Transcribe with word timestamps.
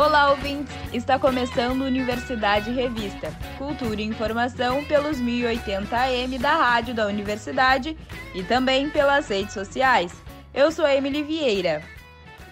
Olá, 0.00 0.30
ouvintes! 0.30 0.74
Está 0.94 1.18
começando 1.18 1.82
Universidade 1.82 2.70
Revista, 2.70 3.30
cultura 3.58 4.00
e 4.00 4.06
informação 4.06 4.82
pelos 4.86 5.20
1080 5.20 5.94
AM 5.94 6.38
da 6.38 6.54
rádio 6.56 6.94
da 6.94 7.06
universidade 7.06 7.94
e 8.34 8.42
também 8.42 8.88
pelas 8.88 9.28
redes 9.28 9.52
sociais. 9.52 10.10
Eu 10.54 10.72
sou 10.72 10.88
Emily 10.88 11.22
Vieira. 11.22 11.82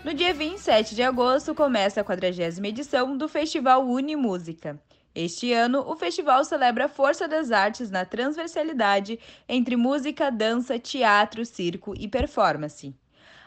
No 0.04 0.12
dia 0.12 0.34
27 0.34 0.94
de 0.94 1.02
agosto 1.02 1.54
começa 1.54 2.02
a 2.02 2.04
40 2.04 2.68
edição 2.68 3.16
do 3.16 3.26
Festival 3.26 3.82
Unimúsica. 3.82 4.78
Este 5.14 5.50
ano, 5.50 5.82
o 5.88 5.96
festival 5.96 6.44
celebra 6.44 6.84
a 6.84 6.88
força 6.88 7.26
das 7.26 7.50
artes 7.50 7.90
na 7.90 8.04
transversalidade 8.04 9.18
entre 9.48 9.74
música, 9.74 10.30
dança, 10.30 10.78
teatro, 10.78 11.46
circo 11.46 11.94
e 11.96 12.06
performance. 12.06 12.94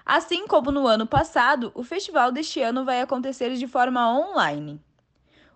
Assim 0.06 0.48
como 0.48 0.72
no 0.72 0.88
ano 0.88 1.06
passado, 1.06 1.72
o 1.76 1.84
festival 1.84 2.32
deste 2.32 2.62
ano 2.62 2.84
vai 2.84 3.02
acontecer 3.02 3.54
de 3.56 3.68
forma 3.68 4.12
online. 4.12 4.82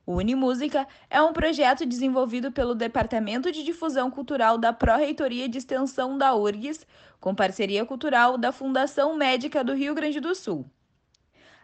O 0.05 0.17
Unimúsica 0.17 0.88
é 1.09 1.20
um 1.20 1.34
projeto 1.34 1.84
desenvolvido 1.84 2.52
pelo 2.52 2.76
Departamento 2.76 3.52
de 3.52 3.63
Difusão 3.63 4.12
Cultural 4.12 4.55
da 4.55 4.72
Pró-Reitoria 4.72 5.50
de 5.50 5.58
Extensão 5.58 6.16
da 6.16 6.36
URGS, 6.36 6.86
com 7.20 7.34
parceria 7.34 7.84
cultural 7.84 8.38
da 8.38 8.52
Fundação 8.52 9.16
Médica 9.16 9.63
do 9.63 9.73
Rio 9.73 9.95
Grande 9.95 10.20
do 10.20 10.36
Sul. 10.36 10.70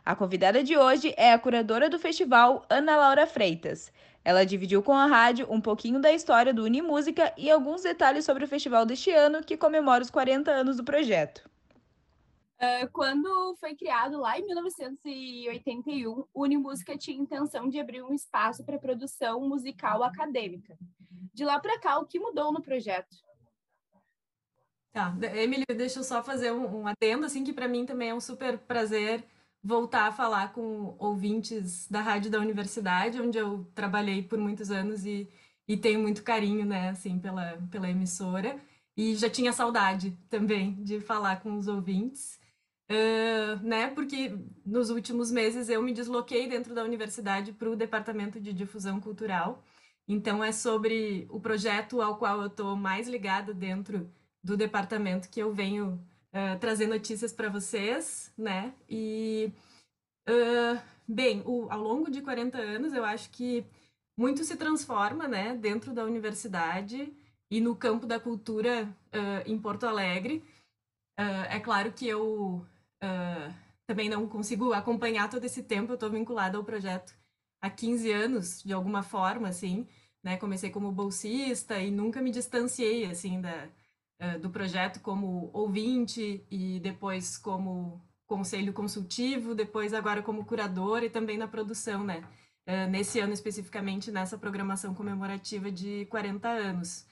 A 0.04 0.16
convidada 0.16 0.64
de 0.64 0.76
hoje 0.76 1.14
é 1.16 1.32
a 1.32 1.38
curadora 1.38 1.88
do 1.88 2.00
festival, 2.00 2.66
Ana 2.68 2.98
Laura 2.98 3.28
Freitas. 3.28 3.92
Ela 4.26 4.44
dividiu 4.44 4.82
com 4.82 4.94
a 4.94 5.06
rádio 5.06 5.46
um 5.48 5.62
pouquinho 5.62 6.00
da 6.00 6.12
história 6.12 6.52
do 6.52 6.64
Unimúsica 6.64 7.32
e 7.38 7.52
alguns 7.52 7.84
detalhes 7.84 8.26
sobre 8.26 8.44
o 8.44 8.48
festival 8.48 8.88
deste 8.88 9.12
ano, 9.12 9.44
que 9.44 9.56
comemora 9.56 10.02
os 10.02 10.10
40 10.10 10.50
anos 10.50 10.78
do 10.78 10.84
projeto. 10.84 11.51
Uh, 12.62 12.88
quando 12.94 13.56
foi 13.60 13.76
criado 13.76 14.20
lá 14.20 14.38
em 14.38 14.46
1981, 14.46 16.26
o 16.32 16.44
Unimúsica 16.44 16.96
tinha 16.96 17.20
intenção 17.20 17.68
de 17.68 17.80
abrir 17.80 18.04
um 18.04 18.14
espaço 18.14 18.64
para 18.64 18.78
produção 18.78 19.42
musical 19.50 20.04
acadêmica. 20.04 20.78
De 21.34 21.44
lá 21.44 21.60
para 21.60 21.80
cá, 21.80 21.98
o 21.98 22.06
que 22.06 22.20
mudou 22.20 22.54
no 22.54 22.62
projeto? 22.62 23.18
Tá, 24.94 25.16
Emily, 25.34 25.66
deixa 25.76 26.00
eu 26.00 26.04
só 26.04 26.22
fazer 26.22 26.52
um, 26.52 26.82
um 26.82 26.88
adendo, 26.88 27.26
assim, 27.26 27.44
que 27.44 27.54
para 27.54 27.68
mim 27.68 27.86
também 27.86 28.10
é 28.10 28.14
um 28.14 28.20
super 28.20 28.60
prazer 28.60 29.24
voltar 29.64 30.08
a 30.08 30.12
falar 30.12 30.54
com 30.54 30.96
ouvintes 31.00 31.88
da 31.90 32.02
rádio 32.02 32.30
da 32.30 32.40
universidade, 32.40 33.22
onde 33.22 33.38
eu 33.38 33.66
trabalhei 33.74 34.22
por 34.22 34.38
muitos 34.38 34.70
anos 34.70 35.06
e, 35.06 35.30
e 35.68 35.78
tenho 35.78 36.00
muito 36.00 36.24
carinho, 36.24 36.66
né, 36.66 36.90
assim, 36.90 37.18
pela, 37.20 37.58
pela 37.72 37.90
emissora. 37.90 38.60
E 38.96 39.16
já 39.16 39.30
tinha 39.30 39.54
saudade 39.54 40.18
também 40.30 40.76
de 40.84 41.00
falar 41.00 41.42
com 41.42 41.58
os 41.58 41.68
ouvintes. 41.68 42.41
Né? 43.64 43.88
Porque 43.88 44.38
nos 44.66 44.90
últimos 44.90 45.32
meses 45.32 45.70
eu 45.70 45.82
me 45.82 45.94
desloquei 45.94 46.48
dentro 46.48 46.74
da 46.74 46.84
universidade 46.84 47.54
para 47.54 47.70
o 47.70 47.76
departamento 47.76 48.40
de 48.40 48.52
difusão 48.54 49.00
cultural. 49.00 49.64
Então 50.08 50.44
é 50.44 50.52
sobre 50.52 51.26
o 51.30 51.40
projeto 51.40 52.02
ao 52.02 52.18
qual 52.18 52.42
eu 52.42 52.48
estou 52.48 52.76
mais 52.76 53.08
ligada 53.08 53.54
dentro 53.54 54.12
do 54.44 54.58
departamento 54.58 55.30
que 55.30 55.40
eu 55.40 55.54
venho 55.54 56.04
uh, 56.34 56.60
trazer 56.60 56.88
notícias 56.88 57.32
para 57.32 57.50
vocês, 57.50 58.34
né? 58.38 58.74
E 58.90 59.54
uh, 60.28 60.82
bem, 61.08 61.42
o, 61.46 61.68
ao 61.70 61.82
longo 61.82 62.10
de 62.10 62.22
40 62.22 62.58
anos 62.58 62.94
eu 62.94 63.06
acho 63.06 63.30
que 63.30 63.66
muito 64.18 64.44
se 64.44 64.56
transforma, 64.58 65.28
né? 65.28 65.56
Dentro 65.56 65.94
da 65.94 66.04
universidade 66.04 67.14
e 67.50 67.62
no 67.62 67.76
campo 67.76 68.06
da 68.06 68.20
cultura 68.20 68.88
em 69.46 69.60
Porto 69.60 69.86
Alegre. 69.86 70.42
é 71.50 71.60
claro 71.60 71.92
que 71.92 72.08
eu 72.08 72.66
uh, 73.04 73.54
também 73.86 74.10
não 74.10 74.28
consigo 74.28 74.74
acompanhar 74.74 75.30
todo 75.30 75.44
esse 75.44 75.64
tempo, 75.64 75.92
eu 75.92 75.96
estou 75.96 76.10
vinculada 76.10 76.58
ao 76.58 76.64
projeto 76.64 77.14
há 77.62 77.70
15 77.70 78.12
anos, 78.12 78.64
de 78.64 78.74
alguma 78.74 79.04
forma, 79.04 79.48
assim, 79.48 79.88
né? 80.24 80.38
Comecei 80.38 80.70
como 80.70 80.92
bolsista 80.92 81.80
e 81.80 81.92
nunca 81.92 82.22
me 82.22 82.32
distanciei, 82.32 83.06
assim, 83.06 83.42
da, 83.42 83.68
uh, 84.22 84.40
do 84.40 84.50
projeto 84.50 85.00
como 85.02 85.50
ouvinte 85.54 86.46
e 86.50 86.80
depois 86.80 87.38
como 87.38 88.02
conselho 88.28 88.72
consultivo, 88.74 89.54
depois 89.54 89.94
agora 89.94 90.24
como 90.24 90.46
curadora 90.46 91.06
e 91.06 91.10
também 91.10 91.38
na 91.38 91.48
produção, 91.48 92.04
né? 92.04 92.24
Uh, 92.68 92.90
nesse 92.90 93.20
ano 93.20 93.34
especificamente, 93.34 94.12
nessa 94.12 94.38
programação 94.38 94.94
comemorativa 94.94 95.72
de 95.72 96.06
40 96.06 96.48
anos. 96.48 97.06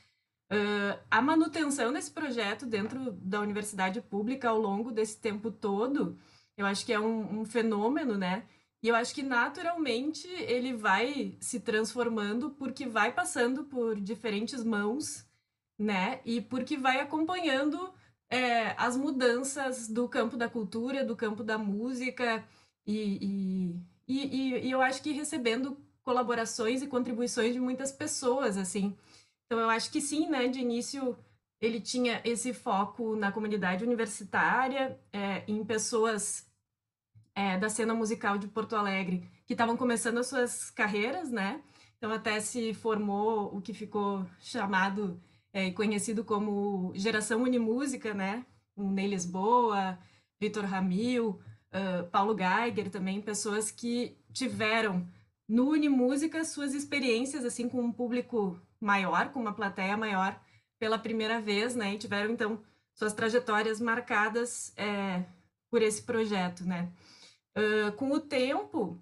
Uh, 0.52 0.98
a 1.12 1.22
manutenção 1.22 1.94
desse 1.94 2.10
projeto 2.10 2.66
dentro 2.66 3.12
da 3.12 3.40
universidade 3.40 4.02
pública 4.02 4.50
ao 4.50 4.60
longo 4.60 4.92
desse 4.92 5.20
tempo 5.20 5.52
todo, 5.52 6.18
eu 6.58 6.66
acho 6.66 6.86
que 6.86 6.92
é 6.92 7.00
um, 7.00 7.42
um 7.42 7.46
fenômeno, 7.46 8.18
né? 8.18 8.46
E 8.82 8.88
eu 8.88 8.96
acho 8.96 9.14
que 9.14 9.22
naturalmente 9.22 10.28
ele 10.28 10.74
vai 10.74 11.38
se 11.40 11.60
transformando 11.60 12.50
porque 12.52 12.88
vai 12.88 13.12
passando 13.12 13.66
por 13.66 14.00
diferentes 14.00 14.64
mãos, 14.64 15.26
né? 15.78 16.22
E 16.26 16.42
porque 16.42 16.78
vai 16.78 17.00
acompanhando 17.00 17.94
é, 18.30 18.74
as 18.78 18.96
mudanças 18.96 19.88
do 19.88 20.08
campo 20.08 20.38
da 20.38 20.50
cultura, 20.50 21.04
do 21.04 21.16
campo 21.16 21.44
da 21.44 21.58
música, 21.58 22.44
e, 22.88 23.76
e, 24.08 24.16
e, 24.26 24.68
e 24.68 24.72
eu 24.72 24.82
acho 24.82 25.02
que 25.04 25.12
recebendo 25.12 25.78
colaborações 26.02 26.82
e 26.82 26.88
contribuições 26.88 27.54
de 27.54 27.60
muitas 27.60 27.92
pessoas, 27.92 28.58
assim. 28.58 28.98
Então, 29.50 29.60
eu 29.60 29.70
acho 29.72 29.90
que 29.92 30.00
sim, 30.00 30.30
né? 30.30 30.48
De 30.48 30.60
início, 30.60 31.18
ele 31.60 31.82
tinha 31.82 32.22
esse 32.24 32.54
foco 32.54 33.16
na 33.16 33.32
comunidade 33.32 33.84
universitária, 33.84 35.00
é, 35.12 35.44
em 35.48 35.66
pessoas 35.66 36.48
é, 37.34 37.58
da 37.58 37.68
cena 37.68 37.96
musical 37.96 38.38
de 38.38 38.48
Porto 38.48 38.76
Alegre 38.76 39.28
que 39.48 39.54
estavam 39.54 39.76
começando 39.76 40.20
as 40.20 40.28
suas 40.28 40.70
carreiras, 40.70 41.32
né? 41.32 41.64
Então, 41.98 42.12
até 42.12 42.40
se 42.40 42.76
formou 42.76 43.58
o 43.58 43.60
que 43.60 43.74
ficou 43.74 44.24
chamado 44.40 45.20
é, 45.52 45.66
e 45.66 45.70
é, 45.70 45.72
conhecido 45.72 46.24
como 46.24 46.92
Geração 46.94 47.42
Unimúsica, 47.42 48.14
né? 48.14 48.46
O 48.76 48.92
Ney 48.92 49.08
Lisboa, 49.08 49.98
Vitor 50.40 50.64
Ramil, 50.64 51.42
uh, 51.74 52.08
Paulo 52.12 52.38
Geiger 52.38 52.92
também, 52.92 53.20
pessoas 53.20 53.72
que 53.72 54.16
tiveram 54.32 55.08
no 55.48 55.72
Unimúsica 55.72 56.46
suas 56.46 56.76
experiências 56.76 57.44
assim 57.44 57.68
com 57.68 57.82
um 57.82 57.92
público 57.92 58.62
maior, 58.80 59.32
com 59.32 59.40
uma 59.40 59.54
plateia 59.54 59.96
maior 59.98 60.40
pela 60.80 60.98
primeira 60.98 61.42
vez, 61.42 61.76
né? 61.76 61.94
E 61.94 61.98
tiveram, 61.98 62.32
então, 62.32 62.62
suas 62.94 63.14
trajetórias 63.14 63.80
marcadas 63.80 64.74
é, 64.78 65.24
por 65.70 65.82
esse 65.82 66.02
projeto, 66.04 66.64
né? 66.64 66.92
Uh, 67.58 67.92
com 67.94 68.12
o 68.12 68.20
tempo, 68.20 69.02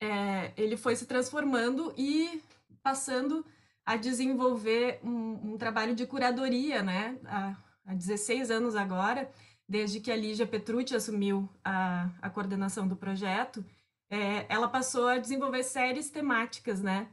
é, 0.00 0.52
ele 0.56 0.76
foi 0.76 0.94
se 0.94 1.06
transformando 1.06 1.92
e 1.96 2.42
passando 2.82 3.44
a 3.84 3.96
desenvolver 3.96 5.00
um, 5.02 5.52
um 5.52 5.58
trabalho 5.58 5.94
de 5.94 6.06
curadoria, 6.06 6.82
né? 6.82 7.18
Há, 7.24 7.56
há 7.86 7.94
16 7.94 8.50
anos 8.50 8.74
agora, 8.74 9.30
desde 9.68 10.00
que 10.00 10.10
a 10.10 10.16
Lígia 10.16 10.46
Petrucci 10.46 10.94
assumiu 10.94 11.48
a, 11.64 12.10
a 12.20 12.30
coordenação 12.30 12.86
do 12.86 12.96
projeto, 12.96 13.64
é, 14.10 14.46
ela 14.48 14.68
passou 14.68 15.08
a 15.08 15.18
desenvolver 15.18 15.62
séries 15.62 16.10
temáticas, 16.10 16.80
né? 16.80 17.08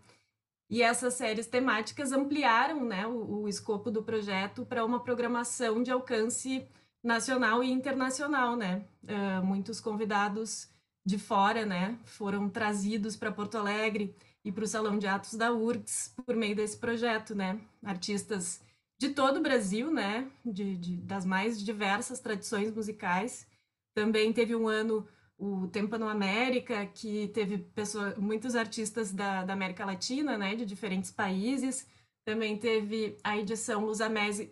E 0.70 0.82
essas 0.82 1.14
séries 1.14 1.48
temáticas 1.48 2.12
ampliaram 2.12 2.84
né, 2.86 3.06
o, 3.06 3.42
o 3.42 3.48
escopo 3.48 3.92
do 3.92 4.04
projeto 4.04 4.66
para 4.66 4.86
uma 4.86 5.00
programação 5.00 5.84
de 5.84 5.92
alcance 5.92 6.68
nacional 7.04 7.64
e 7.64 7.70
internacional, 7.70 8.56
né? 8.56 8.86
Uh, 9.04 9.46
muitos 9.46 9.82
convidados 9.82 10.70
de 11.06 11.20
fora, 11.20 11.66
né, 11.66 12.00
foram 12.06 12.50
trazidos 12.50 13.18
para 13.18 13.32
Porto 13.32 13.58
Alegre 13.58 14.16
e 14.46 14.52
para 14.52 14.64
o 14.64 14.68
Salão 14.68 14.98
de 14.98 15.06
Atos 15.06 15.34
da 15.34 15.52
URGS 15.52 16.14
por 16.26 16.36
meio 16.36 16.56
desse 16.56 16.78
projeto, 16.78 17.36
né? 17.36 17.60
Artistas 17.84 18.62
de 18.98 19.10
todo 19.10 19.38
o 19.38 19.42
Brasil, 19.42 19.92
né, 19.92 20.32
de, 20.46 20.78
de 20.78 20.96
das 20.98 21.26
mais 21.26 21.62
diversas 21.62 22.22
tradições 22.22 22.74
musicais. 22.74 23.46
Também 23.94 24.32
teve 24.32 24.56
um 24.56 24.68
ano 24.68 25.06
o 25.44 25.68
Tempano 25.68 26.08
América, 26.08 26.86
que 26.86 27.28
teve 27.34 27.58
pessoa, 27.58 28.16
muitos 28.18 28.56
artistas 28.56 29.12
da, 29.12 29.44
da 29.44 29.52
América 29.52 29.84
Latina, 29.84 30.38
né, 30.38 30.56
de 30.56 30.66
diferentes 30.66 31.12
países. 31.12 31.86
Também 32.24 32.58
teve 32.58 33.18
a 33.22 33.38
edição 33.38 33.84
Luz, 33.84 34.00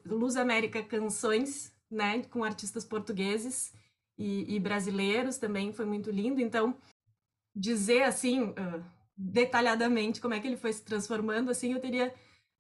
Luz 0.05 0.35
América 0.35 0.83
Canções, 0.83 1.73
né, 1.89 2.23
com 2.23 2.43
artistas 2.43 2.83
portugueses 2.83 3.73
e, 4.17 4.53
e, 4.53 4.59
brasileiros, 4.59 5.37
também 5.37 5.71
foi 5.71 5.85
muito 5.85 6.11
lindo. 6.11 6.41
Então, 6.41 6.75
dizer 7.55 8.03
assim, 8.03 8.49
uh, 8.49 8.83
detalhadamente 9.15 10.19
como 10.19 10.33
é 10.33 10.41
que 10.41 10.47
ele 10.47 10.57
foi 10.57 10.73
se 10.73 10.83
transformando, 10.83 11.49
assim, 11.49 11.71
eu 11.71 11.79
teria 11.79 12.13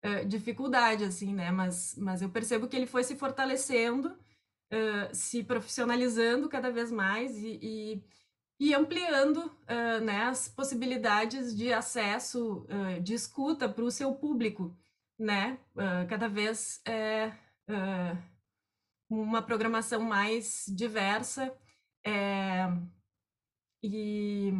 uh, 0.05 0.25
dificuldade, 0.25 1.03
assim, 1.03 1.33
né, 1.33 1.51
mas, 1.51 1.95
mas 1.97 2.21
eu 2.21 2.29
percebo 2.29 2.69
que 2.69 2.77
ele 2.77 2.87
foi 2.87 3.03
se 3.03 3.17
fortalecendo 3.17 4.17
uh, 4.71 5.13
se 5.13 5.43
profissionalizando 5.43 6.49
cada 6.49 6.71
vez 6.71 6.91
mais 6.91 7.37
e, 7.37 7.59
e, 7.61 8.03
e 8.61 8.75
ampliando 8.75 9.37
uh, 9.37 10.05
né, 10.05 10.25
as 10.25 10.47
possibilidades 10.47 11.55
de 11.57 11.73
acesso, 11.73 12.67
uh, 12.69 13.01
de 13.01 13.15
escuta 13.15 13.67
para 13.67 13.83
o 13.83 13.89
seu 13.89 14.13
público, 14.13 14.77
né? 15.17 15.59
cada 16.09 16.27
vez 16.27 16.81
é 16.83 17.31
uma 19.07 19.39
programação 19.39 20.01
mais 20.01 20.65
diversa 20.67 21.55
é, 22.03 22.67
e 23.83 24.51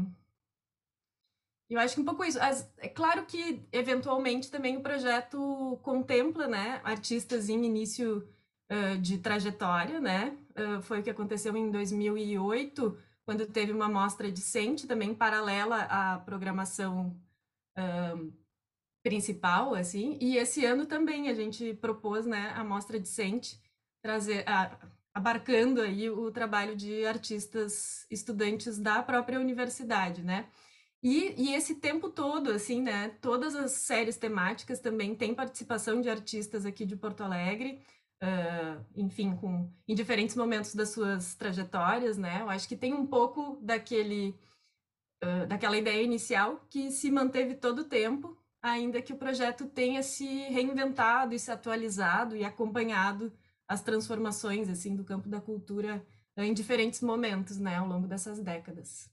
eu 1.70 1.80
acho 1.80 1.96
que 1.96 2.02
um 2.02 2.06
pouco 2.06 2.24
isso. 2.26 2.40
As, 2.40 2.70
é 2.78 2.90
claro 2.90 3.26
que, 3.26 3.66
eventualmente, 3.72 4.52
também 4.52 4.78
o 4.78 4.82
projeto 4.82 5.80
contempla, 5.82 6.46
né, 6.48 6.82
artistas 6.84 7.50
em 7.50 7.66
início 7.66 8.28
uh, 8.70 8.98
de 8.98 9.18
trajetória, 9.18 10.02
né? 10.02 10.38
Uh, 10.52 10.82
foi 10.82 11.00
o 11.00 11.04
que 11.04 11.10
aconteceu 11.10 11.56
em 11.56 11.72
2008, 11.72 12.98
quando 13.26 13.46
teve 13.46 13.72
uma 13.72 13.88
mostra 13.88 14.32
decente, 14.32 14.88
também 14.88 15.14
paralela 15.14 15.84
à 15.84 16.20
programação 16.20 17.16
uh, 17.78 18.34
principal, 19.04 19.76
assim. 19.76 20.18
E 20.22 20.38
esse 20.38 20.66
ano 20.66 20.86
também 20.86 21.30
a 21.30 21.34
gente 21.34 21.74
propôs, 21.76 22.26
né, 22.26 22.54
a 22.56 22.64
mostra 22.64 23.00
decente, 23.00 23.60
trazer... 24.02 24.48
A, 24.48 24.78
abarcando 25.14 25.82
aí 25.82 26.10
o 26.10 26.32
trabalho 26.32 26.76
de 26.76 27.06
artistas 27.06 28.06
estudantes 28.10 28.78
da 28.78 29.04
própria 29.04 29.40
universidade, 29.40 30.24
né? 30.24 30.48
E, 31.04 31.34
e, 31.38 31.56
esse 31.56 31.76
tempo 31.76 32.10
todo, 32.10 32.52
assim, 32.52 32.82
né? 32.82 33.10
Todas 33.22 33.56
as 33.56 33.72
séries 33.72 34.18
temáticas 34.18 34.80
também 34.80 35.16
têm 35.16 35.34
participação 35.34 36.00
de 36.00 36.10
artistas 36.10 36.66
aqui 36.66 36.86
de 36.86 36.96
Porto 36.96 37.22
Alegre, 37.22 37.80
uh, 38.24 38.86
enfim, 38.96 39.36
com, 39.36 39.70
em 39.88 39.96
diferentes 39.96 40.36
momentos 40.36 40.76
das 40.76 40.90
suas 40.90 41.36
trajetórias, 41.36 42.18
né? 42.18 42.42
Eu 42.42 42.50
acho 42.50 42.68
que 42.68 42.76
tem 42.76 42.94
um 42.94 43.06
pouco 43.06 43.58
daquele, 43.62 44.36
uh, 45.24 45.48
daquela 45.48 45.78
ideia 45.78 46.02
inicial 46.02 46.66
que 46.70 46.92
se 46.92 47.12
manteve 47.12 47.56
todo 47.56 47.80
o 47.80 47.86
tempo, 47.90 48.38
ainda 48.62 49.02
que 49.02 49.14
o 49.14 49.18
projeto 49.18 49.66
tenha 49.66 50.04
se 50.04 50.26
reinventado 50.50 51.34
e 51.34 51.40
se 51.40 51.52
atualizado 51.52 52.36
e 52.36 52.44
acompanhado 52.44 53.34
as 53.68 53.82
transformações, 53.82 54.70
assim, 54.70 54.96
do 54.96 55.04
campo 55.04 55.30
da 55.30 55.42
cultura 55.42 56.06
em 56.38 56.54
diferentes 56.54 57.02
momentos, 57.02 57.58
né? 57.58 57.78
Ao 57.78 57.88
longo 57.88 58.08
dessas 58.08 58.40
décadas 58.40 59.12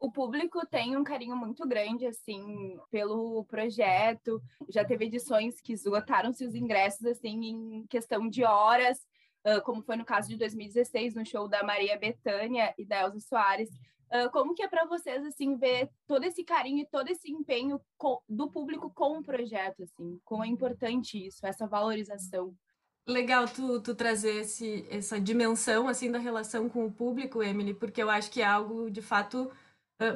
o 0.00 0.10
público 0.10 0.64
tem 0.66 0.96
um 0.96 1.02
carinho 1.02 1.36
muito 1.36 1.66
grande, 1.66 2.06
assim, 2.06 2.78
pelo 2.90 3.44
projeto. 3.44 4.40
Já 4.68 4.84
teve 4.84 5.06
edições 5.06 5.60
que 5.60 5.72
esgotaram-se 5.72 6.44
os 6.44 6.54
ingressos, 6.54 7.04
assim, 7.04 7.44
em 7.46 7.86
questão 7.88 8.28
de 8.28 8.44
horas, 8.44 8.98
como 9.64 9.82
foi 9.82 9.96
no 9.96 10.04
caso 10.04 10.28
de 10.28 10.36
2016, 10.36 11.14
no 11.14 11.26
show 11.26 11.48
da 11.48 11.62
Maria 11.62 11.98
Bethânia 11.98 12.72
e 12.78 12.84
da 12.84 13.00
Elza 13.00 13.20
Soares. 13.20 13.70
como 14.32 14.54
que 14.54 14.62
é 14.62 14.68
para 14.68 14.86
vocês, 14.86 15.24
assim, 15.24 15.56
ver 15.56 15.90
todo 16.06 16.24
esse 16.24 16.44
carinho 16.44 16.82
e 16.82 16.86
todo 16.86 17.08
esse 17.08 17.30
empenho 17.30 17.80
do 18.28 18.50
público 18.50 18.90
com 18.90 19.18
o 19.18 19.22
projeto, 19.22 19.82
assim? 19.82 20.20
Como 20.24 20.44
é 20.44 20.46
importante 20.46 21.26
isso, 21.26 21.44
essa 21.44 21.66
valorização? 21.66 22.54
Legal 23.06 23.46
tu, 23.46 23.80
tu 23.80 23.94
trazer 23.94 24.42
esse, 24.42 24.86
essa 24.90 25.18
dimensão, 25.18 25.88
assim, 25.88 26.12
da 26.12 26.18
relação 26.18 26.68
com 26.68 26.84
o 26.84 26.92
público, 26.92 27.42
Emily, 27.42 27.72
porque 27.72 28.02
eu 28.02 28.10
acho 28.10 28.30
que 28.30 28.42
é 28.42 28.44
algo, 28.44 28.90
de 28.90 29.00
fato 29.00 29.50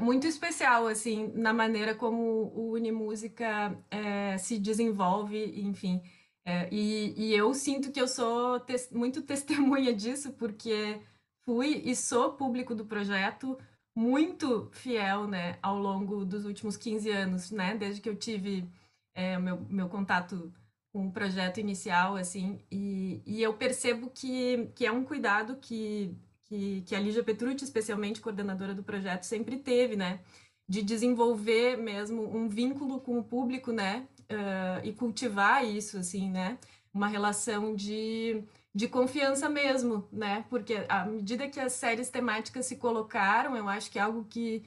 muito 0.00 0.26
especial, 0.26 0.86
assim, 0.86 1.32
na 1.34 1.52
maneira 1.52 1.94
como 1.94 2.52
o 2.54 2.72
Unimúsica 2.72 3.76
é, 3.90 4.38
se 4.38 4.58
desenvolve, 4.58 5.60
enfim. 5.60 6.00
É, 6.44 6.68
e, 6.72 7.14
e, 7.16 7.34
eu 7.34 7.54
sinto 7.54 7.92
que 7.92 8.00
eu 8.00 8.08
sou 8.08 8.60
muito 8.92 9.22
testemunha 9.26 9.94
disso, 9.94 10.32
porque 10.32 11.00
fui 11.44 11.82
e 11.84 11.94
sou 11.94 12.34
público 12.34 12.74
do 12.74 12.84
projeto 12.84 13.58
muito 13.96 14.70
fiel, 14.72 15.26
né, 15.26 15.58
ao 15.62 15.78
longo 15.78 16.24
dos 16.24 16.44
últimos 16.44 16.76
15 16.76 17.10
anos, 17.10 17.50
né, 17.50 17.76
desde 17.76 18.00
que 18.00 18.08
eu 18.08 18.16
tive 18.16 18.68
é, 19.14 19.38
meu, 19.38 19.60
meu 19.68 19.88
contato 19.88 20.52
com 20.92 21.08
o 21.08 21.12
projeto 21.12 21.58
inicial, 21.58 22.16
assim, 22.16 22.60
e, 22.70 23.22
e 23.26 23.42
eu 23.42 23.54
percebo 23.54 24.10
que, 24.10 24.70
que 24.74 24.86
é 24.86 24.92
um 24.92 25.04
cuidado 25.04 25.56
que 25.56 26.14
que, 26.52 26.82
que 26.82 26.94
a 26.94 27.00
Lígia 27.00 27.24
Petrucci, 27.24 27.64
especialmente 27.64 28.20
coordenadora 28.20 28.74
do 28.74 28.82
projeto, 28.82 29.22
sempre 29.22 29.56
teve, 29.56 29.96
né? 29.96 30.20
De 30.68 30.82
desenvolver 30.82 31.78
mesmo 31.78 32.22
um 32.36 32.46
vínculo 32.46 33.00
com 33.00 33.18
o 33.18 33.24
público, 33.24 33.72
né? 33.72 34.06
Uh, 34.30 34.86
e 34.86 34.92
cultivar 34.92 35.64
isso, 35.64 35.96
assim, 35.96 36.30
né? 36.30 36.58
Uma 36.92 37.08
relação 37.08 37.74
de, 37.74 38.44
de 38.74 38.86
confiança 38.86 39.48
mesmo, 39.48 40.06
né? 40.12 40.44
Porque 40.50 40.84
à 40.90 41.06
medida 41.06 41.48
que 41.48 41.58
as 41.58 41.72
séries 41.72 42.10
temáticas 42.10 42.66
se 42.66 42.76
colocaram, 42.76 43.56
eu 43.56 43.66
acho 43.66 43.90
que 43.90 43.98
é 43.98 44.02
algo 44.02 44.26
que 44.28 44.62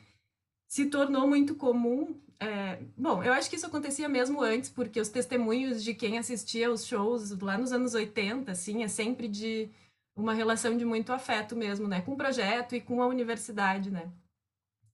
se 0.67 0.87
tornou 0.87 1.27
muito 1.27 1.53
comum. 1.53 2.19
É, 2.39 2.79
bom, 2.97 3.23
eu 3.23 3.31
acho 3.31 3.47
que 3.47 3.57
isso 3.57 3.67
acontecia 3.67 4.09
mesmo 4.09 4.41
antes, 4.41 4.71
porque 4.71 4.99
os 4.99 5.09
testemunhos 5.09 5.83
de 5.83 5.93
quem 5.93 6.17
assistia 6.17 6.71
os 6.71 6.83
shows 6.83 7.29
lá 7.39 7.59
nos 7.59 7.71
anos 7.71 7.93
80, 7.93 8.51
assim, 8.51 8.83
é 8.83 8.87
sempre 8.87 9.27
de 9.27 9.69
uma 10.15 10.33
relação 10.33 10.77
de 10.77 10.85
muito 10.85 11.11
afeto 11.11 11.55
mesmo, 11.55 11.87
né, 11.87 12.01
com 12.01 12.13
o 12.13 12.17
projeto 12.17 12.75
e 12.75 12.81
com 12.81 13.01
a 13.01 13.07
universidade, 13.07 13.91
né. 13.91 14.11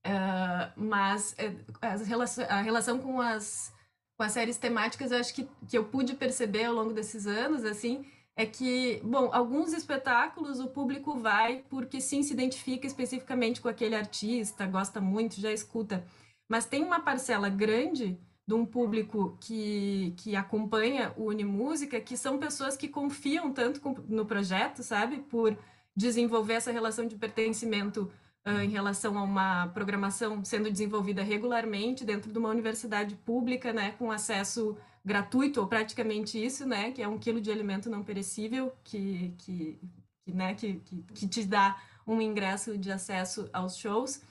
Uh, 0.06 0.72
mas 0.76 1.36
a 1.80 1.96
relação, 1.96 2.46
a 2.50 2.62
relação 2.62 3.00
com 3.00 3.22
as 3.22 3.72
com 4.18 4.26
as 4.26 4.34
séries 4.34 4.58
temáticas, 4.58 5.12
eu 5.12 5.18
acho 5.18 5.34
que, 5.34 5.50
que 5.68 5.76
eu 5.76 5.86
pude 5.86 6.14
perceber 6.14 6.66
ao 6.66 6.76
longo 6.76 6.94
desses 6.94 7.26
anos, 7.26 7.66
assim, 7.66 8.06
é 8.36 8.46
que, 8.46 9.02
bom, 9.04 9.32
alguns 9.34 9.74
espetáculos 9.74 10.60
o 10.60 10.68
público 10.68 11.18
vai 11.20 11.66
porque 11.68 12.00
sim 12.00 12.22
se 12.22 12.32
identifica 12.32 12.86
especificamente 12.86 13.60
com 13.60 13.68
aquele 13.68 13.96
artista, 13.96 14.68
gosta 14.68 15.02
muito, 15.02 15.42
já 15.42 15.52
escuta. 15.52 16.06
Mas 16.48 16.66
tem 16.66 16.84
uma 16.84 17.00
parcela 17.00 17.50
grande 17.50 18.16
de 18.52 18.54
um 18.54 18.66
público 18.66 19.38
que, 19.40 20.14
que 20.18 20.36
acompanha 20.36 21.14
o 21.16 21.28
Unimúsica, 21.28 22.02
que 22.02 22.18
são 22.18 22.38
pessoas 22.38 22.76
que 22.76 22.90
confiam 22.90 23.54
tanto 23.54 23.80
no 24.10 24.26
projeto, 24.26 24.84
sabe? 24.84 25.20
Por 25.20 25.58
desenvolver 25.96 26.56
essa 26.56 26.70
relação 26.70 27.08
de 27.08 27.16
pertencimento 27.16 28.12
uh, 28.46 28.60
em 28.60 28.70
relação 28.70 29.18
a 29.18 29.24
uma 29.24 29.68
programação 29.68 30.44
sendo 30.44 30.70
desenvolvida 30.70 31.24
regularmente 31.24 32.04
dentro 32.04 32.30
de 32.30 32.38
uma 32.38 32.50
universidade 32.50 33.16
pública, 33.16 33.72
né? 33.72 33.92
Com 33.92 34.12
acesso 34.12 34.76
gratuito, 35.04 35.62
ou 35.62 35.68
praticamente 35.68 36.44
isso, 36.44 36.68
né? 36.68 36.92
Que 36.92 37.02
é 37.02 37.08
um 37.08 37.18
quilo 37.18 37.40
de 37.40 37.50
alimento 37.50 37.90
não 37.90 38.04
perecível, 38.04 38.74
que, 38.84 39.34
que, 39.38 39.80
que, 40.26 40.34
né? 40.34 40.56
que, 40.56 40.74
que, 40.74 41.04
que 41.04 41.28
te 41.28 41.46
dá 41.46 41.82
um 42.06 42.22
ingresso 42.22 42.78
de 42.78 42.92
acesso 42.92 43.50
aos 43.54 43.78
shows. 43.78 44.22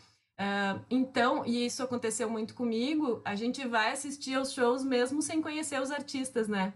Uh, 0.40 0.82
então, 0.88 1.44
e 1.44 1.66
isso 1.66 1.82
aconteceu 1.82 2.30
muito 2.30 2.54
comigo, 2.54 3.20
a 3.26 3.34
gente 3.34 3.66
vai 3.68 3.92
assistir 3.92 4.34
aos 4.36 4.52
shows 4.54 4.82
mesmo 4.82 5.20
sem 5.20 5.42
conhecer 5.42 5.78
os 5.82 5.90
artistas, 5.90 6.48
né? 6.48 6.72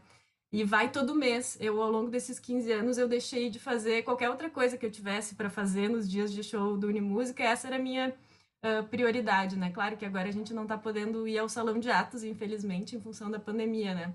E 0.52 0.62
vai 0.64 0.92
todo 0.92 1.14
mês. 1.14 1.56
Eu, 1.59 1.83
ao 1.83 1.90
longo 1.90 2.11
desses 2.11 2.38
15 2.38 2.71
anos, 2.73 2.99
eu 2.99 3.09
deixei 3.09 3.49
de 3.49 3.59
fazer 3.59 4.02
qualquer 4.02 4.28
outra 4.28 4.50
coisa 4.50 4.76
que 4.76 4.85
eu 4.85 4.90
tivesse 4.90 5.35
para 5.35 5.49
fazer 5.49 5.88
nos 5.88 6.09
dias 6.09 6.30
de 6.30 6.42
show 6.42 6.76
do 6.76 6.88
Unimúsica. 6.88 7.42
Essa 7.42 7.68
era 7.68 7.76
a 7.76 7.78
minha 7.78 8.14
uh, 8.62 8.85
prioridade, 8.88 9.56
né? 9.56 9.71
Claro 9.71 9.97
que 9.97 10.04
agora 10.04 10.28
a 10.28 10.33
gente 10.33 10.52
não 10.52 10.64
está 10.64 10.76
podendo 10.76 11.26
ir 11.26 11.38
ao 11.38 11.49
salão 11.49 11.78
de 11.78 11.90
atos, 11.90 12.23
infelizmente, 12.23 12.94
em 12.97 13.00
função 13.00 13.30
da 13.30 13.40
pandemia, 13.40 13.94
né? 13.94 14.14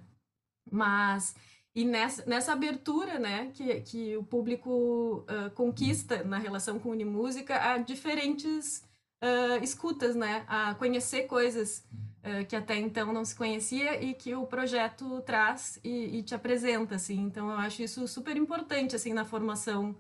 Mas 0.72 1.36
e 1.74 1.86
nessa, 1.86 2.24
nessa 2.26 2.54
abertura 2.54 3.18
né, 3.20 3.52
que, 3.54 3.82
que 3.82 4.18
o 4.18 4.24
público 4.24 5.26
uh, 5.28 5.50
conquista 5.56 6.24
na 6.24 6.38
relação 6.38 6.80
com 6.80 6.90
Unimúsica, 6.92 7.56
há 7.58 7.78
diferentes 7.78 8.88
uh, 9.24 9.64
escutas, 9.64 10.16
né? 10.16 10.44
A 10.48 10.76
conhecer 10.76 11.24
coisas 11.24 11.86
uh, 12.24 12.46
que 12.48 12.56
até 12.56 12.78
então 12.78 13.14
não 13.14 13.26
se 13.26 13.36
conhecia 13.36 14.02
e 14.02 14.14
que 14.14 14.36
o 14.36 14.46
projeto 14.46 15.22
traz 15.22 15.80
e, 15.84 16.18
e, 16.18 16.24
te 16.24 16.34
apresenta, 16.34 16.96
assim. 16.96 17.20
Então, 17.22 17.50
eu 17.50 17.58
acho 17.58 17.82
isso 17.82 18.08
super 18.08 18.36
importante, 18.38 18.96
assim, 18.96 19.14
na 19.14 19.26
formação 19.26 19.96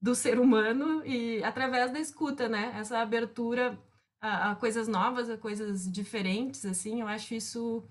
do 0.00 0.14
ser 0.14 0.38
humano 0.38 1.04
e 1.06 1.42
através 1.42 1.92
da 1.92 2.00
escuta, 2.00 2.48
né? 2.48 2.74
Essa 2.78 2.98
abertura 2.98 3.78
a, 4.20 4.52
a 4.52 4.56
coisas 4.56 4.88
novas, 4.88 5.30
a 5.30 5.36
coisas 5.36 5.90
diferentes, 5.90 6.64
assim. 6.64 7.00
Eu 7.00 7.08
acho 7.08 7.34
isso... 7.34 7.84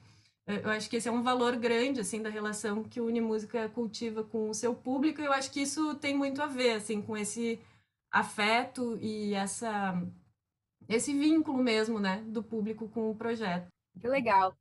Eu 0.47 0.69
acho 0.69 0.87
que 0.87 0.97
esse 0.97 1.09
é 1.09 1.11
um 1.11 1.23
valor 1.23 1.55
grande, 1.55 2.01
assim, 2.01 2.21
da 2.21 2.29
relação 2.29 2.83
que 2.83 3.01
o 3.01 3.07
Unimúsica 3.07 3.67
cultiva 3.69 4.23
com 4.23 4.47
o 4.47 4.53
seu 4.53 4.75
público. 4.75 5.19
Eu 5.19 5.33
acho 5.33 5.49
que 5.49 5.59
isso 5.59 5.95
tem 5.95 6.15
muito 6.15 6.39
a 6.39 6.45
ver, 6.45 6.73
assim, 6.73 7.01
com 7.01 7.17
esse 7.17 7.59
afeto 8.11 8.95
e 9.01 9.33
essa 9.33 9.99
esse 10.87 11.17
vínculo 11.17 11.57
mesmo, 11.57 11.99
né, 11.99 12.23
do 12.27 12.43
público 12.43 12.87
com 12.89 13.09
o 13.09 13.15
projeto. 13.15 13.67
Que 13.99 14.07
legal. 14.07 14.51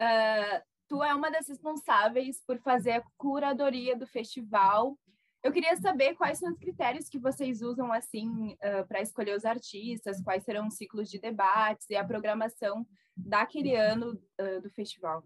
Uh, 0.00 0.62
tu 0.88 1.02
é 1.02 1.14
uma 1.14 1.30
das 1.30 1.48
responsáveis 1.48 2.42
por 2.46 2.58
fazer 2.58 2.92
a 2.92 3.02
curadoria 3.16 3.96
do 3.96 4.06
festival. 4.06 4.96
Eu 5.42 5.52
queria 5.52 5.76
saber 5.76 6.14
quais 6.14 6.38
são 6.38 6.50
os 6.50 6.58
critérios 6.58 7.08
que 7.08 7.18
vocês 7.18 7.62
usam 7.62 7.92
assim 7.92 8.54
uh, 8.54 8.86
para 8.88 9.00
escolher 9.00 9.36
os 9.36 9.44
artistas, 9.44 10.20
quais 10.22 10.44
serão 10.44 10.66
os 10.66 10.74
ciclos 10.74 11.08
de 11.08 11.20
debates 11.20 11.88
e 11.90 11.96
a 11.96 12.04
programação 12.04 12.86
daquele 13.16 13.74
ano 13.74 14.20
uh, 14.40 14.60
do 14.60 14.70
festival. 14.70 15.24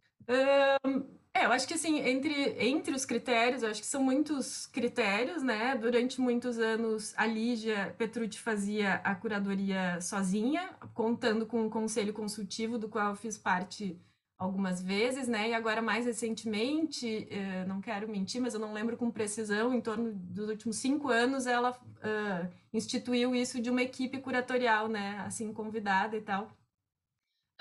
É, 1.34 1.46
eu 1.46 1.50
acho 1.50 1.66
que 1.66 1.74
assim, 1.74 1.98
entre, 2.00 2.54
entre 2.62 2.94
os 2.94 3.04
critérios, 3.04 3.62
eu 3.62 3.70
acho 3.70 3.80
que 3.80 3.86
são 3.86 4.02
muitos 4.02 4.66
critérios, 4.66 5.42
né? 5.42 5.74
Durante 5.76 6.20
muitos 6.20 6.58
anos, 6.58 7.14
a 7.16 7.26
Lígia 7.26 7.94
Petrucci 7.98 8.38
fazia 8.38 8.96
a 8.96 9.14
curadoria 9.14 10.00
sozinha, 10.00 10.76
contando 10.94 11.46
com 11.46 11.62
um 11.62 11.70
conselho 11.70 12.12
consultivo, 12.12 12.78
do 12.78 12.88
qual 12.88 13.10
eu 13.10 13.16
fiz 13.16 13.38
parte 13.38 13.98
algumas 14.42 14.82
vezes, 14.82 15.28
né? 15.28 15.50
E 15.50 15.54
agora, 15.54 15.80
mais 15.82 16.04
recentemente, 16.06 17.28
uh, 17.30 17.68
não 17.68 17.80
quero 17.80 18.08
mentir, 18.08 18.40
mas 18.40 18.54
eu 18.54 18.60
não 18.60 18.72
lembro 18.72 18.96
com 18.96 19.10
precisão, 19.10 19.72
em 19.74 19.80
torno 19.80 20.12
dos 20.14 20.48
últimos 20.48 20.76
cinco 20.76 21.08
anos, 21.08 21.46
ela 21.46 21.70
uh, 21.72 22.52
instituiu 22.72 23.34
isso 23.34 23.60
de 23.62 23.70
uma 23.70 23.82
equipe 23.82 24.18
curatorial, 24.18 24.88
né? 24.88 25.18
Assim, 25.26 25.52
convidada 25.52 26.16
e 26.16 26.20
tal. 26.22 26.44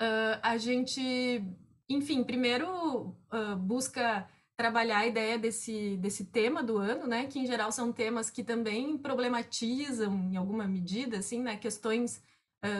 uh, 0.00 0.38
a 0.42 0.56
gente, 0.58 1.42
enfim, 1.88 2.24
primeiro 2.24 2.66
uh, 3.32 3.56
busca 3.56 4.28
trabalhar 4.56 4.98
a 4.98 5.06
ideia 5.06 5.38
desse, 5.38 5.96
desse 5.98 6.26
tema 6.26 6.62
do 6.62 6.78
ano, 6.78 7.06
né? 7.06 7.26
Que 7.26 7.38
em 7.38 7.46
geral 7.46 7.72
são 7.72 7.92
temas 7.92 8.30
que 8.30 8.44
também 8.44 8.98
problematizam, 8.98 10.12
em 10.32 10.36
alguma 10.36 10.66
medida, 10.66 11.18
assim, 11.18 11.40
né? 11.42 11.56
Questões 11.56 12.22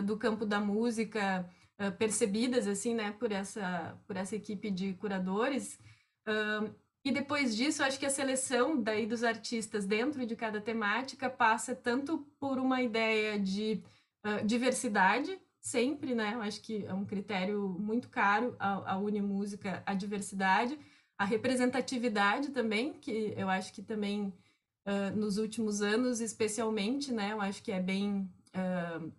do 0.05 0.17
campo 0.17 0.47
da 0.47 0.61
música 0.61 1.45
uh, 1.83 1.93
percebidas, 1.97 2.67
assim, 2.67 2.95
né? 2.95 3.13
Por 3.13 3.33
essa, 3.33 3.99
por 4.07 4.17
essa 4.17 4.37
equipe 4.37 4.71
de 4.71 4.95
curadores. 4.95 5.79
Uh, 6.27 6.73
e 7.05 7.11
depois 7.11 7.57
disso, 7.57 7.83
acho 7.83 7.99
que 7.99 8.07
a 8.07 8.11
seleção 8.11 8.81
daí 8.81 9.07
dos 9.07 9.25
artistas 9.25 9.85
dentro 9.85 10.25
de 10.25 10.37
cada 10.37 10.61
temática 10.61 11.29
passa 11.29 11.75
tanto 11.75 12.19
por 12.39 12.59
uma 12.59 12.81
ideia 12.81 13.39
de 13.41 13.83
diversidade, 14.47 15.37
sempre, 15.61 16.15
né? 16.15 16.35
Eu 16.35 16.43
acho 16.43 16.61
que 16.61 16.87
é 16.87 16.95
um 16.95 17.05
critério 17.05 17.77
muito 17.77 18.09
caro 18.09 18.55
a, 18.57 18.93
a 18.93 18.99
Unimúsica, 18.99 19.83
a 19.85 19.95
diversidade, 19.95 20.79
a 21.19 21.25
representatividade 21.25 22.51
também, 22.51 22.93
que 22.93 23.35
eu 23.37 23.49
acho 23.49 23.73
que 23.73 23.83
também 23.83 24.33
uh, 24.87 25.17
nos 25.17 25.39
últimos 25.39 25.81
anos, 25.81 26.21
especialmente, 26.21 27.13
né, 27.13 27.33
eu 27.33 27.41
acho 27.41 27.63
que 27.63 27.73
é 27.73 27.81
bem 27.81 28.29
uh, 28.55 29.13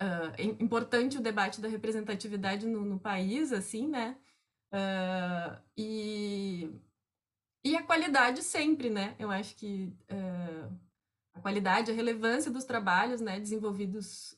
uh, 0.00 0.62
importante 0.62 1.18
o 1.18 1.22
debate 1.22 1.60
da 1.60 1.68
representatividade 1.68 2.66
no, 2.66 2.84
no 2.84 2.98
país, 2.98 3.52
assim, 3.52 3.88
né, 3.88 4.16
e, 5.76 6.70
e 7.64 7.76
a 7.76 7.82
qualidade 7.82 8.42
sempre, 8.42 8.88
né, 8.88 9.16
eu 9.18 9.28
acho 9.30 9.56
que 9.56 9.92
a 11.34 11.40
qualidade, 11.40 11.90
a 11.90 11.94
relevância 11.94 12.52
dos 12.52 12.64
trabalhos, 12.64 13.20
né, 13.20 13.40
desenvolvidos 13.40 14.36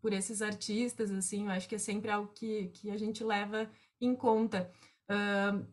por 0.00 0.14
esses 0.14 0.40
artistas, 0.40 1.10
assim, 1.10 1.44
eu 1.44 1.50
acho 1.50 1.68
que 1.68 1.74
é 1.74 1.78
sempre 1.78 2.10
algo 2.10 2.32
que, 2.32 2.68
que 2.68 2.90
a 2.90 2.96
gente 2.96 3.22
leva 3.22 3.70
em 4.00 4.14
conta. 4.14 4.70
Uh, 5.10 5.66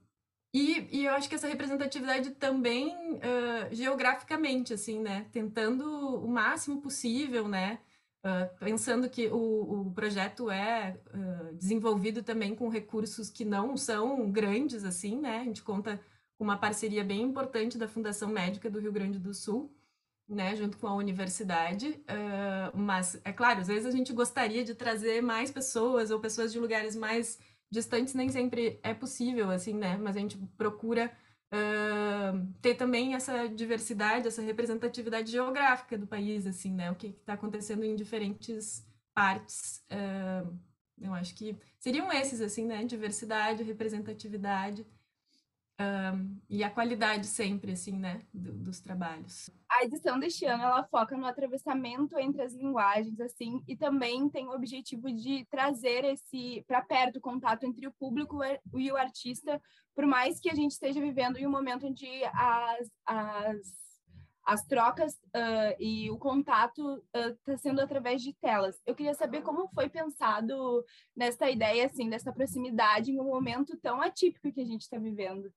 e, 0.53 0.99
e 0.99 1.05
eu 1.05 1.13
acho 1.13 1.27
que 1.27 1.33
essa 1.33 1.47
representatividade 1.47 2.31
também 2.31 3.15
uh, 3.15 3.73
geograficamente, 3.73 4.73
assim, 4.73 4.99
né? 4.99 5.27
Tentando 5.31 5.83
o 6.23 6.27
máximo 6.27 6.79
possível, 6.79 7.47
né? 7.47 7.79
Uh, 8.23 8.57
pensando 8.57 9.09
que 9.09 9.27
o, 9.27 9.87
o 9.87 9.91
projeto 9.91 10.49
é 10.49 10.97
uh, 11.13 11.53
desenvolvido 11.55 12.23
também 12.23 12.55
com 12.55 12.69
recursos 12.69 13.29
que 13.29 13.43
não 13.43 13.75
são 13.75 14.31
grandes, 14.31 14.85
assim, 14.85 15.19
né? 15.19 15.39
A 15.39 15.43
gente 15.43 15.61
conta 15.61 15.99
com 16.37 16.45
uma 16.45 16.57
parceria 16.57 17.03
bem 17.03 17.21
importante 17.21 17.77
da 17.77 17.87
Fundação 17.87 18.29
Médica 18.29 18.69
do 18.69 18.79
Rio 18.79 18.93
Grande 18.93 19.19
do 19.19 19.33
Sul, 19.33 19.75
né? 20.27 20.55
Junto 20.55 20.77
com 20.77 20.87
a 20.87 20.95
universidade. 20.95 22.01
mas, 22.73 23.19
é 23.25 23.33
claro, 23.33 23.59
às 23.59 23.67
vezes 23.67 23.85
a 23.85 23.91
gente 23.91 24.13
gostaria 24.13 24.63
de 24.63 24.73
trazer 24.73 25.21
mais 25.21 25.51
pessoas 25.51 26.09
ou 26.09 26.19
pessoas 26.19 26.53
de 26.53 26.59
lugares 26.59 26.95
mais 26.95 27.37
distantes 27.69 28.13
nem 28.13 28.29
sempre 28.29 28.79
é 28.83 28.93
possível, 28.93 29.51
assim, 29.51 29.73
né? 29.73 29.97
Mas 29.97 30.15
a 30.15 30.19
gente 30.19 30.37
procura 30.55 31.11
uh, 31.53 32.53
ter 32.61 32.75
também 32.75 33.13
essa 33.13 33.47
diversidade, 33.47 34.27
essa 34.27 34.41
representatividade 34.41 35.31
geográfica 35.31 35.97
do 35.97 36.07
país, 36.07 36.47
assim, 36.47 36.73
né? 36.73 36.91
O 36.91 36.95
que 36.95 37.07
está 37.07 37.33
acontecendo 37.33 37.83
em 37.83 37.95
diferentes 37.95 38.85
partes. 39.13 39.85
Uh, 39.91 40.57
eu 40.99 41.13
acho 41.13 41.35
que 41.35 41.55
seriam 41.79 42.11
esses, 42.11 42.41
assim, 42.41 42.65
né? 42.65 42.83
Diversidade, 42.83 43.63
representatividade 43.63 44.85
um, 45.79 46.39
e 46.49 46.63
a 46.63 46.69
qualidade 46.69 47.25
sempre, 47.25 47.71
assim, 47.71 47.97
né, 47.97 48.21
do, 48.33 48.53
dos 48.53 48.79
trabalhos. 48.79 49.49
A 49.69 49.83
edição 49.83 50.19
deste 50.19 50.45
ano, 50.45 50.63
ela 50.63 50.83
foca 50.83 51.17
no 51.17 51.25
atravessamento 51.25 52.17
entre 52.19 52.43
as 52.43 52.53
linguagens, 52.53 53.19
assim, 53.19 53.63
e 53.67 53.75
também 53.75 54.29
tem 54.29 54.47
o 54.47 54.53
objetivo 54.53 55.11
de 55.11 55.45
trazer 55.49 56.03
esse 56.05 56.63
para 56.67 56.81
perto 56.81 57.17
o 57.17 57.21
contato 57.21 57.65
entre 57.65 57.87
o 57.87 57.93
público 57.93 58.39
e 58.75 58.91
o 58.91 58.97
artista, 58.97 59.59
por 59.95 60.05
mais 60.05 60.39
que 60.39 60.49
a 60.49 60.55
gente 60.55 60.71
esteja 60.71 61.01
vivendo 61.01 61.37
em 61.37 61.47
um 61.47 61.51
momento 61.51 61.87
onde 61.87 62.07
as, 62.25 62.91
as 63.05 63.83
as 64.45 64.65
trocas 64.65 65.13
uh, 65.13 65.75
e 65.79 66.11
o 66.11 66.17
contato 66.17 67.01
está 67.13 67.53
uh, 67.53 67.57
sendo 67.57 67.79
através 67.79 68.21
de 68.21 68.33
telas. 68.33 68.77
Eu 68.85 68.93
queria 68.93 69.13
saber 69.13 69.41
como 69.41 69.69
foi 69.69 69.87
pensado 69.89 70.83
nessa 71.15 71.49
ideia, 71.49 71.85
assim, 71.85 72.09
dessa 72.09 72.31
proximidade 72.31 73.11
em 73.11 73.19
um 73.19 73.25
momento 73.25 73.77
tão 73.77 74.01
atípico 74.01 74.51
que 74.51 74.61
a 74.61 74.65
gente 74.65 74.81
está 74.81 74.97
vivendo. 74.97 75.51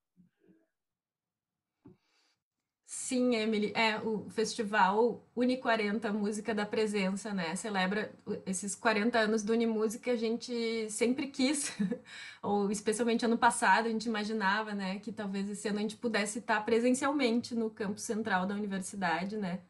Sim, 2.89 3.35
Emily, 3.35 3.73
é 3.75 3.99
o 3.99 4.31
festival 4.31 5.21
Uni 5.35 5.57
40 5.57 6.13
Música 6.13 6.55
da 6.55 6.65
Presença, 6.65 7.35
né? 7.35 7.57
Celebra 7.57 8.13
esses 8.47 8.77
40 8.77 9.19
anos 9.19 9.43
do 9.43 9.53
Unimúsica, 9.53 10.13
a 10.13 10.17
gente 10.17 10.89
sempre 10.89 11.27
quis, 11.27 11.73
ou 12.41 12.71
especialmente 12.71 13.25
ano 13.25 13.37
passado, 13.37 13.87
a 13.87 13.89
gente 13.91 14.07
imaginava, 14.07 14.73
né, 14.73 15.01
que 15.01 15.11
talvez 15.11 15.51
esse 15.51 15.67
ano 15.69 15.79
a 15.79 15.83
gente 15.83 15.97
pudesse 15.97 16.39
estar 16.39 16.65
presencialmente 16.65 17.57
no 17.57 17.71
campus 17.71 18.03
central 18.05 18.47
da 18.47 18.55
universidade, 18.55 19.37
né? 19.37 19.61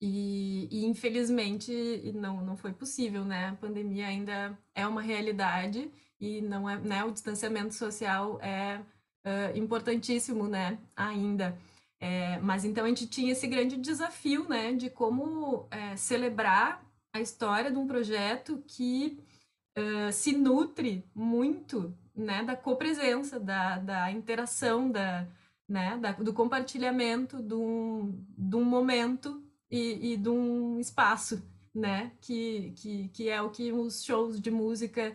E, 0.00 0.68
e 0.70 0.86
infelizmente 0.86 1.72
não, 2.14 2.44
não 2.44 2.56
foi 2.56 2.72
possível, 2.72 3.24
né? 3.24 3.48
A 3.48 3.56
pandemia 3.56 4.06
ainda 4.06 4.56
é 4.74 4.86
uma 4.86 5.02
realidade 5.02 5.90
e 6.20 6.40
não 6.42 6.68
é, 6.70 6.78
né, 6.78 7.04
o 7.04 7.10
distanciamento 7.10 7.74
social 7.74 8.40
é 8.40 8.80
uh, 9.24 9.58
importantíssimo, 9.58 10.46
né, 10.48 10.78
ainda. 10.94 11.58
É, 12.00 12.38
mas 12.40 12.64
então 12.64 12.84
a 12.84 12.88
gente 12.88 13.06
tinha 13.06 13.32
esse 13.32 13.46
grande 13.46 13.76
desafio, 13.76 14.48
né, 14.48 14.72
de 14.72 14.90
como 14.90 15.66
é, 15.70 15.96
celebrar 15.96 16.84
a 17.12 17.20
história 17.20 17.70
de 17.70 17.78
um 17.78 17.86
projeto 17.86 18.62
que 18.66 19.18
uh, 19.78 20.12
se 20.12 20.36
nutre 20.36 21.04
muito, 21.14 21.96
né, 22.14 22.44
da 22.44 22.54
copresença, 22.54 23.40
da, 23.40 23.78
da 23.78 24.10
interação, 24.12 24.90
da, 24.90 25.26
né, 25.68 25.96
da, 25.98 26.12
do 26.12 26.32
compartilhamento 26.32 27.42
de 27.42 27.54
um, 27.54 28.24
de 28.36 28.56
um 28.56 28.64
momento 28.64 29.42
e, 29.70 30.12
e 30.12 30.16
de 30.16 30.28
um 30.28 30.78
espaço, 30.78 31.42
né, 31.74 32.12
que, 32.20 32.72
que, 32.76 33.08
que 33.08 33.28
é 33.28 33.40
o 33.40 33.50
que 33.50 33.72
os 33.72 34.04
shows 34.04 34.40
de 34.40 34.50
música 34.50 35.14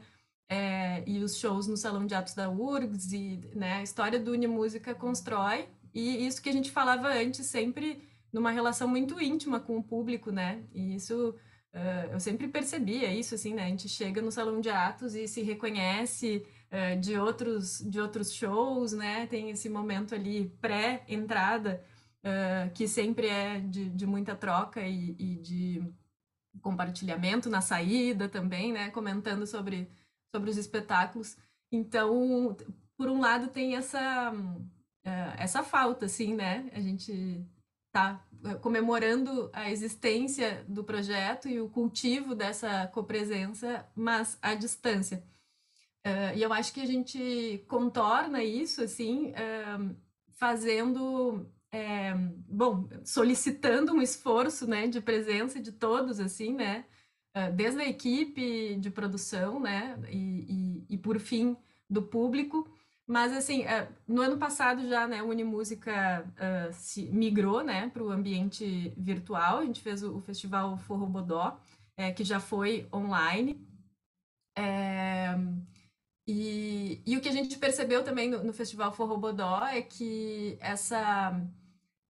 é, 0.49 1.03
e 1.07 1.23
os 1.23 1.37
shows 1.37 1.67
no 1.67 1.77
Salão 1.77 2.05
de 2.05 2.13
Atos 2.13 2.33
da 2.33 2.49
URGS 2.49 3.13
e 3.13 3.37
né, 3.55 3.75
a 3.75 3.83
história 3.83 4.19
do 4.19 4.31
Unimúsica 4.31 4.93
constrói 4.93 5.69
e 5.93 6.25
isso 6.25 6.41
que 6.41 6.49
a 6.49 6.53
gente 6.53 6.71
falava 6.71 7.07
antes, 7.09 7.45
sempre 7.45 8.07
numa 8.31 8.51
relação 8.51 8.87
muito 8.87 9.21
íntima 9.21 9.59
com 9.59 9.77
o 9.77 9.83
público, 9.83 10.31
né? 10.31 10.63
E 10.73 10.95
isso 10.95 11.35
uh, 11.73 12.11
eu 12.11 12.19
sempre 12.19 12.47
percebia 12.47 13.13
isso, 13.13 13.35
assim, 13.35 13.53
né? 13.53 13.65
A 13.65 13.67
gente 13.67 13.89
chega 13.89 14.21
no 14.21 14.31
salão 14.31 14.61
de 14.61 14.69
atos 14.69 15.15
e 15.15 15.27
se 15.27 15.41
reconhece 15.41 16.45
uh, 16.71 16.99
de 16.99 17.17
outros 17.17 17.79
de 17.79 17.99
outros 17.99 18.33
shows, 18.33 18.93
né? 18.93 19.27
Tem 19.27 19.49
esse 19.49 19.69
momento 19.69 20.15
ali 20.15 20.49
pré-entrada 20.61 21.83
uh, 22.23 22.71
que 22.73 22.87
sempre 22.87 23.27
é 23.27 23.59
de, 23.59 23.89
de 23.89 24.05
muita 24.05 24.35
troca 24.35 24.81
e, 24.81 25.15
e, 25.19 25.35
de 25.37 25.83
compartilhamento 26.61 27.49
na 27.49 27.61
saída 27.61 28.29
também, 28.29 28.71
né? 28.71 28.89
Comentando 28.91 29.45
sobre 29.45 29.89
sobre 30.33 30.49
os 30.49 30.57
espetáculos. 30.57 31.37
Então, 31.71 32.55
por 32.97 33.09
um 33.09 33.19
lado 33.19 33.47
tem 33.49 33.75
essa 33.75 34.33
essa 35.37 35.63
falta, 35.63 36.05
assim, 36.05 36.35
né? 36.35 36.69
A 36.73 36.79
gente 36.79 37.43
tá 37.91 38.25
eh, 38.43 38.55
comemorando 38.55 39.49
a 39.53 39.69
existência 39.69 40.65
do 40.67 40.83
projeto 40.83 41.47
e 41.47 41.59
o 41.59 41.69
cultivo 41.69 42.33
dessa 42.33 42.87
copresença, 42.87 43.85
mas 43.95 44.37
à 44.41 44.55
distância. 44.55 45.23
Uh, 46.05 46.35
e 46.35 46.41
eu 46.41 46.51
acho 46.51 46.73
que 46.73 46.81
a 46.81 46.85
gente 46.85 47.63
contorna 47.67 48.43
isso, 48.43 48.81
assim, 48.81 49.31
uh, 49.31 49.95
fazendo, 50.31 51.47
é, 51.71 52.15
bom, 52.49 52.89
solicitando 53.05 53.93
um 53.93 54.01
esforço, 54.01 54.65
né, 54.67 54.87
de 54.87 54.99
presença 54.99 55.59
de 55.61 55.71
todos, 55.71 56.19
assim, 56.19 56.53
né, 56.53 56.85
uh, 57.37 57.53
desde 57.55 57.81
a 57.81 57.87
equipe 57.87 58.75
de 58.77 58.89
produção, 58.89 59.59
né, 59.59 59.95
e, 60.09 60.83
e, 60.89 60.95
e 60.95 60.97
por 60.97 61.19
fim, 61.19 61.55
do 61.87 62.01
público, 62.01 62.67
mas, 63.11 63.33
assim, 63.33 63.65
uh, 63.65 63.93
no 64.07 64.21
ano 64.21 64.37
passado 64.37 64.87
já, 64.87 65.05
né, 65.05 65.19
a 65.19 65.23
Unimúsica 65.25 66.25
uh, 66.31 66.71
se 66.71 67.07
migrou, 67.07 67.61
né, 67.61 67.89
para 67.89 68.01
o 68.01 68.09
ambiente 68.09 68.93
virtual. 68.95 69.57
A 69.57 69.65
gente 69.65 69.81
fez 69.81 70.01
o, 70.01 70.15
o 70.15 70.21
Festival 70.21 70.77
Forrobodó, 70.77 71.59
é, 71.97 72.13
que 72.13 72.23
já 72.23 72.39
foi 72.39 72.87
online. 72.93 73.67
É, 74.57 75.35
e, 76.25 77.01
e 77.05 77.17
o 77.17 77.19
que 77.19 77.27
a 77.27 77.33
gente 77.33 77.57
percebeu 77.57 78.01
também 78.01 78.29
no, 78.29 78.45
no 78.45 78.53
Festival 78.53 78.93
Forrobodó 78.93 79.65
é 79.65 79.81
que 79.81 80.57
essa 80.61 81.37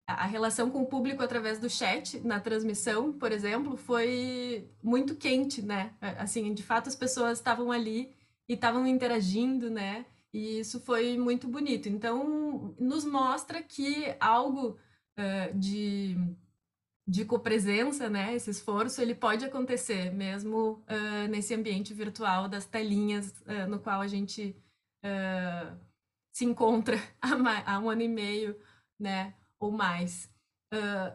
a 0.06 0.26
relação 0.26 0.70
com 0.70 0.82
o 0.82 0.86
público 0.86 1.22
através 1.22 1.58
do 1.58 1.70
chat 1.70 2.20
na 2.20 2.40
transmissão, 2.40 3.10
por 3.10 3.32
exemplo, 3.32 3.74
foi 3.74 4.68
muito 4.82 5.14
quente, 5.14 5.62
né? 5.62 5.94
Assim, 6.18 6.52
de 6.52 6.62
fato 6.62 6.88
as 6.88 6.96
pessoas 6.96 7.38
estavam 7.38 7.72
ali 7.72 8.12
e 8.46 8.52
estavam 8.52 8.86
interagindo, 8.86 9.70
né? 9.70 10.04
E 10.32 10.60
isso 10.60 10.80
foi 10.80 11.18
muito 11.18 11.48
bonito. 11.48 11.88
Então, 11.88 12.74
nos 12.78 13.04
mostra 13.04 13.62
que 13.62 14.14
algo 14.20 14.78
uh, 15.18 15.58
de, 15.58 16.16
de 17.06 17.24
copresença, 17.24 18.08
né? 18.08 18.34
Esse 18.34 18.50
esforço, 18.50 19.00
ele 19.02 19.14
pode 19.14 19.44
acontecer 19.44 20.12
mesmo 20.12 20.84
uh, 20.88 21.28
nesse 21.28 21.52
ambiente 21.54 21.92
virtual 21.92 22.48
das 22.48 22.64
telinhas 22.64 23.30
uh, 23.40 23.68
no 23.68 23.80
qual 23.80 24.00
a 24.00 24.06
gente 24.06 24.56
se 26.30 26.44
encontra 26.44 26.96
há, 27.22 27.74
há, 27.74 27.78
um 27.78 27.88
ano 27.88 28.02
e 28.02 28.08
meio, 28.08 28.54
né? 28.98 29.34
Ou 29.58 29.72
mais. 29.72 30.30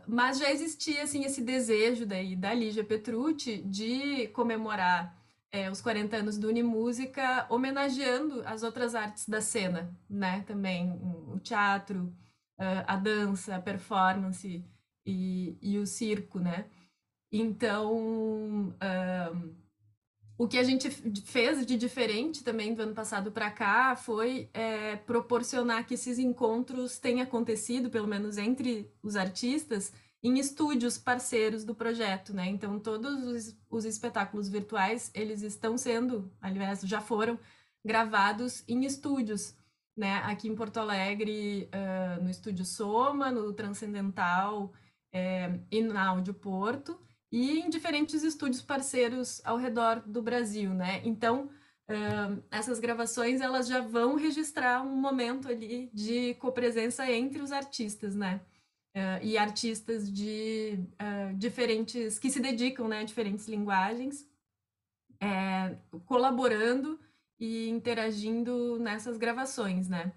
mas 0.07 0.39
já 0.39 0.51
existia, 0.51 1.03
assim, 1.03 1.23
esse 1.23 1.41
desejo 1.41 2.05
daí 2.05 2.35
da 2.35 2.51
Lígia 2.53 2.83
Petrucci 2.83 3.61
de 3.61 4.27
comemorar 4.29 5.15
é, 5.55 5.71
os 5.71 5.81
40 5.81 6.17
anos 6.17 6.37
do 6.37 6.47
Unimúsica, 6.47 7.45
homenageando 7.49 8.41
as 8.45 8.63
outras 8.63 8.95
artes 8.95 9.27
da 9.27 9.41
cena, 9.41 9.95
né? 10.09 10.43
Também 10.47 10.91
o 10.91 11.39
teatro, 11.39 12.13
a 12.57 12.95
dança, 12.95 13.55
a 13.55 13.61
performance, 13.61 14.63
e, 15.05 15.57
e 15.61 15.77
o 15.77 15.85
circo, 15.85 16.39
né? 16.39 16.65
Então, 17.31 17.95
um, 17.95 18.73
o 20.37 20.47
que 20.47 20.57
a 20.57 20.63
gente 20.63 20.89
fez 20.89 21.65
de 21.65 21.77
diferente 21.77 22.43
também 22.43 22.73
do 22.73 22.81
ano 22.81 22.93
passado 22.93 23.31
para 23.31 23.51
cá 23.51 23.95
foi 23.95 24.49
é, 24.53 24.95
proporcionar 24.97 25.85
que 25.85 25.93
esses 25.93 26.19
encontros 26.19 26.99
tenham 26.99 27.21
acontecido, 27.21 27.89
pelo 27.89 28.07
menos 28.07 28.37
entre 28.37 28.91
os 29.01 29.15
artistas, 29.15 29.93
em 30.25 30.39
estúdios 30.39 30.97
parceiros 30.97 31.63
do 31.63 31.75
projeto, 31.75 32.33
né? 32.33 32.47
Então, 32.47 32.79
todos 32.79 33.23
os, 33.23 33.55
os 33.69 33.85
espetáculos 33.85 34.49
virtuais, 34.49 35.11
eles 35.13 35.43
estão 35.43 35.77
sendo, 35.77 36.31
aliás, 36.41 36.81
já 36.81 36.99
foram 36.99 37.39
gravados 37.85 38.63
em 38.67 38.85
estúdios, 38.85 39.55
né? 39.95 40.17
Aqui 40.23 40.47
em 40.47 40.55
Porto 40.55 40.77
Alegre, 40.77 41.69
uh, 41.69 42.23
no 42.23 42.31
Estúdio 42.31 42.65
Soma, 42.65 43.31
no 43.31 43.53
Transcendental, 43.53 44.73
é, 45.13 45.59
e 45.69 45.83
na 45.83 46.07
Áudio 46.07 46.33
Porto, 46.33 46.99
e 47.31 47.59
em 47.59 47.69
diferentes 47.69 48.23
estúdios 48.23 48.63
parceiros 48.63 49.45
ao 49.45 49.57
redor 49.57 50.01
do 50.07 50.23
Brasil, 50.23 50.73
né? 50.73 51.01
Então, 51.05 51.51
uh, 51.87 52.43
essas 52.49 52.79
gravações, 52.79 53.41
elas 53.41 53.67
já 53.67 53.79
vão 53.79 54.15
registrar 54.15 54.81
um 54.81 54.95
momento 54.95 55.47
ali 55.47 55.91
de 55.93 56.33
copresença 56.35 57.09
entre 57.11 57.43
os 57.43 57.51
artistas, 57.51 58.15
né? 58.15 58.41
Uh, 58.95 59.19
e 59.21 59.37
artistas 59.37 60.09
de 60.09 60.79
uh, 60.93 61.35
diferentes, 61.35 62.17
que 62.17 62.31
se 62.31 62.39
dedicam 62.39 62.87
né, 62.87 63.01
a 63.01 63.03
diferentes 63.03 63.45
linguagens, 63.45 64.25
é, 65.19 65.75
colaborando 66.05 66.97
e 67.37 67.67
interagindo 67.67 68.79
nessas 68.79 69.17
gravações, 69.17 69.89
né? 69.89 70.13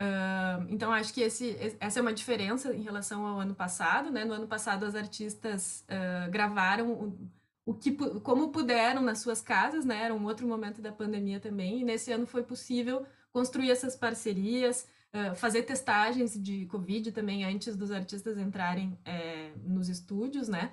Uh, 0.00 0.66
então, 0.68 0.92
acho 0.92 1.12
que 1.12 1.22
esse, 1.22 1.56
essa 1.80 1.98
é 1.98 2.02
uma 2.02 2.12
diferença 2.12 2.72
em 2.72 2.82
relação 2.82 3.26
ao 3.26 3.40
ano 3.40 3.54
passado, 3.54 4.12
né? 4.12 4.24
No 4.24 4.34
ano 4.34 4.46
passado, 4.46 4.84
as 4.86 4.94
artistas 4.94 5.84
gravaram 6.30 6.92
o, 6.92 7.30
o, 7.66 7.74
que, 7.74 7.96
como 8.20 8.50
puderam 8.52 9.02
nas 9.02 9.18
suas 9.18 9.40
casas, 9.40 9.84
né? 9.84 10.04
Era 10.04 10.14
um 10.14 10.24
outro 10.24 10.46
momento 10.46 10.80
da 10.80 10.92
pandemia 10.92 11.40
também, 11.40 11.80
e 11.80 11.84
nesse 11.84 12.12
ano 12.12 12.26
foi 12.26 12.44
possível 12.44 13.04
construir 13.32 13.72
essas 13.72 13.96
parcerias, 13.96 14.86
uh, 15.14 15.34
fazer 15.34 15.62
testagens 15.62 16.40
de 16.40 16.66
Covid 16.66 17.12
também 17.12 17.44
antes 17.44 17.76
dos 17.76 17.90
artistas 17.90 18.36
entrarem 18.36 18.98
é, 19.04 19.52
nos 19.64 19.88
estúdios, 19.88 20.48
né? 20.48 20.72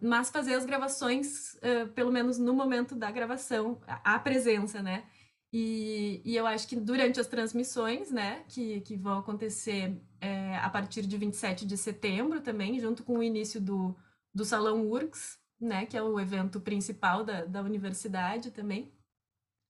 mas 0.00 0.30
fazer 0.30 0.54
as 0.54 0.66
gravações, 0.66 1.56
pelo 1.94 2.10
menos 2.10 2.38
no 2.38 2.52
momento 2.52 2.96
da 2.96 3.08
gravação, 3.08 3.80
a, 3.86 4.16
a 4.16 4.18
presença, 4.18 4.82
né? 4.82 5.04
E, 5.52 6.20
e 6.24 6.36
eu 6.36 6.46
acho 6.46 6.68
que 6.68 6.76
durante 6.76 7.18
as 7.18 7.26
transmissões, 7.26 8.10
né, 8.10 8.44
que, 8.48 8.80
que 8.82 8.96
vão 8.96 9.18
acontecer 9.18 9.98
é, 10.20 10.56
a 10.56 10.68
partir 10.68 11.06
de 11.06 11.16
27 11.16 11.66
de 11.66 11.76
setembro 11.76 12.40
também, 12.40 12.78
junto 12.78 13.02
com 13.02 13.18
o 13.18 13.22
início 13.22 13.60
do, 13.60 13.96
do 14.34 14.44
Salão 14.44 14.86
URGS, 14.86 15.38
né, 15.58 15.86
que 15.86 15.96
é 15.96 16.02
o 16.02 16.20
evento 16.20 16.60
principal 16.60 17.24
da, 17.24 17.44
da 17.46 17.62
universidade 17.62 18.50
também, 18.50 18.92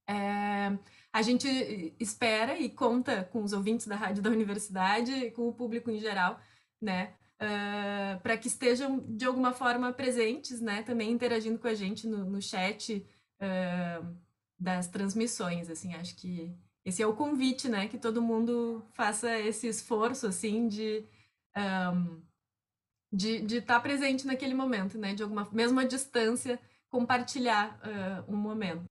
é, 0.08 0.76
a 1.12 1.22
gente 1.22 1.94
espera 1.98 2.58
e 2.58 2.68
conta 2.68 3.24
com 3.24 3.42
os 3.42 3.52
ouvintes 3.52 3.86
da 3.86 3.96
rádio 3.96 4.22
da 4.22 4.30
universidade 4.30 5.12
e 5.12 5.30
com 5.30 5.48
o 5.48 5.52
público 5.52 5.90
em 5.90 5.98
geral, 5.98 6.40
né, 6.80 7.14
uh, 7.40 8.20
para 8.20 8.36
que 8.36 8.48
estejam 8.48 8.98
de 9.00 9.24
alguma 9.24 9.52
forma 9.52 9.92
presentes, 9.92 10.60
né, 10.60 10.82
também 10.82 11.10
interagindo 11.10 11.58
com 11.58 11.68
a 11.68 11.74
gente 11.74 12.06
no, 12.06 12.24
no 12.24 12.42
chat, 12.42 13.06
uh, 13.40 14.16
das 14.58 14.88
transmissões, 14.88 15.70
assim, 15.70 15.94
acho 15.94 16.16
que 16.16 16.52
esse 16.84 17.02
é 17.02 17.06
o 17.06 17.14
convite, 17.14 17.68
né, 17.68 17.86
que 17.88 17.98
todo 17.98 18.22
mundo 18.22 18.84
faça 18.92 19.38
esse 19.38 19.66
esforço, 19.68 20.26
assim, 20.26 20.68
de 20.68 21.04
um, 21.94 22.22
de 23.12 23.56
estar 23.56 23.74
tá 23.74 23.80
presente 23.80 24.26
naquele 24.26 24.54
momento, 24.54 24.98
né, 24.98 25.14
de 25.14 25.22
alguma, 25.22 25.48
mesmo 25.52 25.80
à 25.80 25.84
distância, 25.84 26.60
compartilhar 26.88 27.78
uh, 27.82 28.32
um 28.32 28.36
momento. 28.36 28.84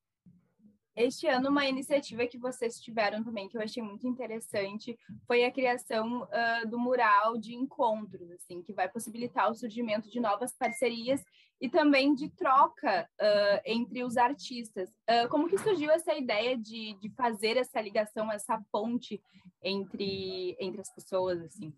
Este 0.97 1.27
ano, 1.27 1.51
uma 1.51 1.67
iniciativa 1.67 2.25
que 2.25 2.39
vocês 2.39 2.79
tiveram 2.79 3.23
também, 3.23 3.47
que 3.47 3.55
eu 3.55 3.61
achei 3.61 3.83
muito 3.83 4.07
interessante, 4.07 4.97
foi 5.27 5.45
a 5.45 5.51
criação 5.51 6.23
uh, 6.23 6.67
do 6.67 6.79
mural 6.79 7.37
de 7.37 7.53
encontros, 7.53 8.31
assim, 8.31 8.63
que 8.63 8.73
vai 8.73 8.89
possibilitar 8.89 9.47
o 9.51 9.53
surgimento 9.53 10.09
de 10.09 10.19
novas 10.19 10.57
parcerias 10.57 11.23
e 11.61 11.69
também 11.69 12.15
de 12.15 12.29
troca 12.29 13.07
uh, 13.21 13.61
entre 13.63 14.03
os 14.03 14.17
artistas. 14.17 14.89
Uh, 14.89 15.29
como 15.29 15.47
que 15.47 15.59
surgiu 15.59 15.91
essa 15.91 16.15
ideia 16.15 16.57
de, 16.57 16.95
de 16.99 17.09
fazer 17.11 17.57
essa 17.57 17.79
ligação, 17.79 18.31
essa 18.31 18.59
ponte 18.71 19.21
entre, 19.61 20.57
entre 20.59 20.81
as 20.81 20.91
pessoas, 20.91 21.39
assim? 21.43 21.71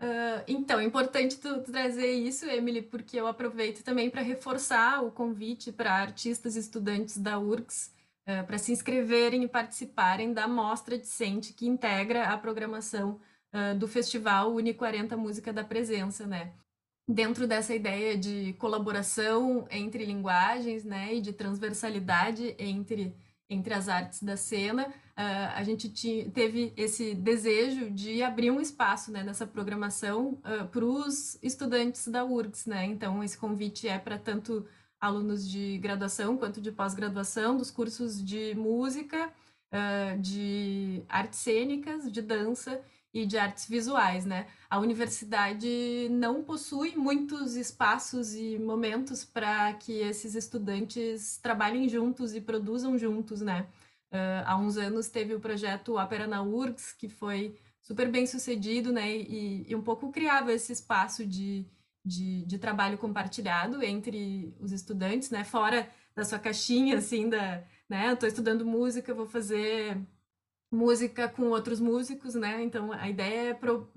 Uh, 0.00 0.44
então, 0.46 0.78
é 0.78 0.84
importante 0.84 1.36
tu, 1.38 1.60
tu, 1.60 1.72
trazer 1.72 2.12
isso, 2.12 2.44
Emily, 2.46 2.82
porque 2.82 3.18
eu 3.18 3.26
aproveito 3.26 3.82
também 3.82 4.08
para 4.08 4.22
reforçar 4.22 5.02
o 5.02 5.10
convite 5.10 5.72
para 5.72 5.92
artistas 5.92 6.54
e 6.54 6.60
estudantes 6.60 7.18
da 7.18 7.36
URCS 7.36 7.92
uh, 8.28 8.46
para 8.46 8.58
se 8.58 8.70
inscreverem 8.70 9.42
e 9.42 9.48
participarem 9.48 10.32
da 10.32 10.46
mostra 10.46 10.96
discente 10.96 11.52
que 11.52 11.66
integra 11.66 12.28
a 12.28 12.38
programação 12.38 13.20
uh, 13.52 13.76
do 13.76 13.88
Festival 13.88 14.54
Uni 14.54 14.72
40 14.72 15.16
Música 15.16 15.52
da 15.52 15.64
Presença, 15.64 16.24
né? 16.26 16.52
Dentro 17.10 17.48
dessa 17.48 17.74
ideia 17.74 18.16
de 18.16 18.52
colaboração 18.52 19.66
entre 19.70 20.04
linguagens, 20.04 20.84
né, 20.84 21.14
e 21.14 21.22
de 21.22 21.32
transversalidade 21.32 22.54
entre, 22.58 23.16
entre 23.50 23.72
as 23.72 23.88
artes 23.88 24.22
da 24.22 24.36
cena, 24.36 24.86
uh, 24.86 25.54
a 25.54 25.62
gente 25.62 25.88
teve 26.34 26.72
esse 26.76 27.14
desejo 27.14 27.90
de 27.90 28.22
abrir 28.22 28.50
um 28.50 28.60
espaço 28.60 29.10
né, 29.10 29.22
nessa 29.22 29.46
programação 29.46 30.38
ah, 30.44 30.64
para 30.64 30.84
os 30.84 31.38
estudantes 31.42 32.06
da 32.08 32.24
URGS. 32.24 32.66
Né? 32.66 32.84
Então, 32.86 33.22
esse 33.24 33.38
convite 33.38 33.88
é 33.88 33.98
para 33.98 34.18
tanto 34.18 34.66
alunos 35.00 35.48
de 35.48 35.78
graduação 35.78 36.36
quanto 36.36 36.60
de 36.60 36.72
pós-graduação, 36.72 37.56
dos 37.56 37.70
cursos 37.70 38.22
de 38.22 38.54
música, 38.54 39.32
uh, 39.72 40.20
de 40.20 41.02
artes 41.08 41.38
cênicas, 41.38 42.10
de 42.10 42.20
dança 42.20 42.80
e 43.18 43.26
de 43.26 43.36
artes 43.36 43.68
visuais, 43.68 44.24
né? 44.24 44.46
A 44.70 44.78
universidade 44.78 46.08
não 46.10 46.42
possui 46.42 46.94
muitos 46.96 47.56
espaços 47.56 48.34
e 48.34 48.58
momentos 48.58 49.24
para 49.24 49.72
que 49.74 49.92
esses 49.92 50.34
estudantes 50.34 51.38
trabalhem 51.38 51.88
juntos 51.88 52.34
e 52.34 52.40
produzam 52.40 52.96
juntos, 52.96 53.40
né? 53.40 53.66
Uh, 54.12 54.44
há 54.46 54.56
uns 54.56 54.76
anos 54.76 55.08
teve 55.08 55.34
o 55.34 55.40
projeto 55.40 55.96
Ópera 55.96 56.26
na 56.26 56.42
URGS, 56.42 56.92
que 56.92 57.08
foi 57.08 57.58
super 57.82 58.10
bem 58.10 58.26
sucedido, 58.26 58.92
né? 58.92 59.10
E, 59.16 59.66
e 59.68 59.74
um 59.74 59.82
pouco 59.82 60.12
criava 60.12 60.52
esse 60.52 60.72
espaço 60.72 61.26
de, 61.26 61.66
de, 62.04 62.44
de, 62.44 62.58
trabalho 62.58 62.98
compartilhado 62.98 63.82
entre 63.82 64.54
os 64.60 64.72
estudantes, 64.72 65.30
né? 65.30 65.44
Fora 65.44 65.88
da 66.14 66.24
sua 66.24 66.38
caixinha, 66.38 66.98
assim, 66.98 67.28
da, 67.28 67.64
né? 67.88 68.08
Eu 68.08 68.14
estou 68.14 68.28
estudando 68.28 68.64
música, 68.64 69.14
vou 69.14 69.26
fazer 69.26 69.98
música 70.70 71.28
com 71.28 71.44
outros 71.44 71.80
músicos, 71.80 72.34
né? 72.34 72.62
Então 72.62 72.92
a 72.92 73.08
ideia 73.08 73.50
é 73.50 73.54
pro, 73.54 73.90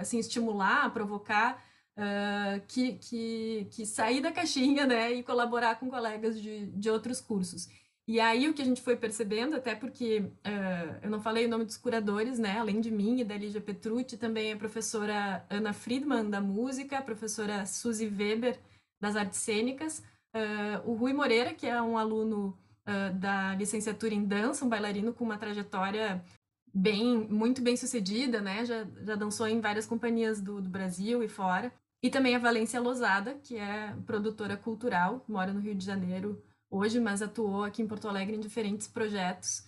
assim 0.00 0.18
estimular, 0.18 0.92
provocar 0.92 1.62
uh, 1.96 2.60
que, 2.66 2.94
que, 2.94 3.68
que 3.70 3.86
sair 3.86 4.20
da 4.20 4.32
caixinha, 4.32 4.86
né? 4.86 5.12
E 5.12 5.22
colaborar 5.22 5.76
com 5.76 5.90
colegas 5.90 6.40
de, 6.40 6.66
de 6.66 6.90
outros 6.90 7.20
cursos. 7.20 7.68
E 8.06 8.18
aí 8.18 8.48
o 8.48 8.54
que 8.54 8.62
a 8.62 8.64
gente 8.64 8.82
foi 8.82 8.96
percebendo, 8.96 9.54
até 9.54 9.74
porque 9.74 10.20
uh, 10.20 10.98
eu 11.02 11.10
não 11.10 11.20
falei 11.20 11.46
o 11.46 11.48
nome 11.48 11.64
dos 11.64 11.76
curadores, 11.76 12.38
né? 12.38 12.58
Além 12.58 12.80
de 12.80 12.90
mim 12.90 13.20
e 13.20 13.24
da 13.24 13.36
Lígia 13.36 13.60
Petrucci, 13.60 14.16
também 14.16 14.52
a 14.52 14.56
professora 14.56 15.46
Ana 15.48 15.72
Friedman, 15.72 16.28
da 16.28 16.40
música, 16.40 16.98
a 16.98 17.02
professora 17.02 17.64
Suzy 17.64 18.06
Weber, 18.06 18.58
das 19.00 19.16
artes 19.16 19.38
cênicas, 19.38 20.02
uh, 20.34 20.90
o 20.90 20.94
Rui 20.94 21.12
Moreira, 21.12 21.54
que 21.54 21.66
é 21.66 21.80
um 21.80 21.96
aluno 21.96 22.58
uh, 22.86 23.14
da 23.18 23.54
licenciatura 23.54 24.14
em 24.14 24.24
dança, 24.24 24.64
um 24.64 24.68
bailarino 24.68 25.12
com 25.12 25.24
uma 25.24 25.38
trajetória 25.38 26.24
bem, 26.72 27.18
muito 27.28 27.60
bem 27.60 27.76
sucedida, 27.76 28.40
né? 28.40 28.64
Já, 28.64 28.86
já 29.04 29.14
dançou 29.14 29.46
em 29.46 29.60
várias 29.60 29.86
companhias 29.86 30.40
do, 30.40 30.60
do 30.60 30.68
Brasil 30.68 31.22
e 31.22 31.28
fora. 31.28 31.72
E 32.02 32.10
também 32.10 32.34
a 32.34 32.38
Valência 32.38 32.80
Losada, 32.80 33.34
que 33.42 33.56
é 33.56 33.94
produtora 34.06 34.56
cultural, 34.56 35.24
mora 35.28 35.52
no 35.52 35.60
Rio 35.60 35.74
de 35.74 35.84
Janeiro 35.84 36.42
hoje, 36.70 36.98
mas 36.98 37.22
atuou 37.22 37.64
aqui 37.64 37.82
em 37.82 37.86
Porto 37.86 38.08
Alegre 38.08 38.34
em 38.34 38.40
diferentes 38.40 38.88
projetos 38.88 39.64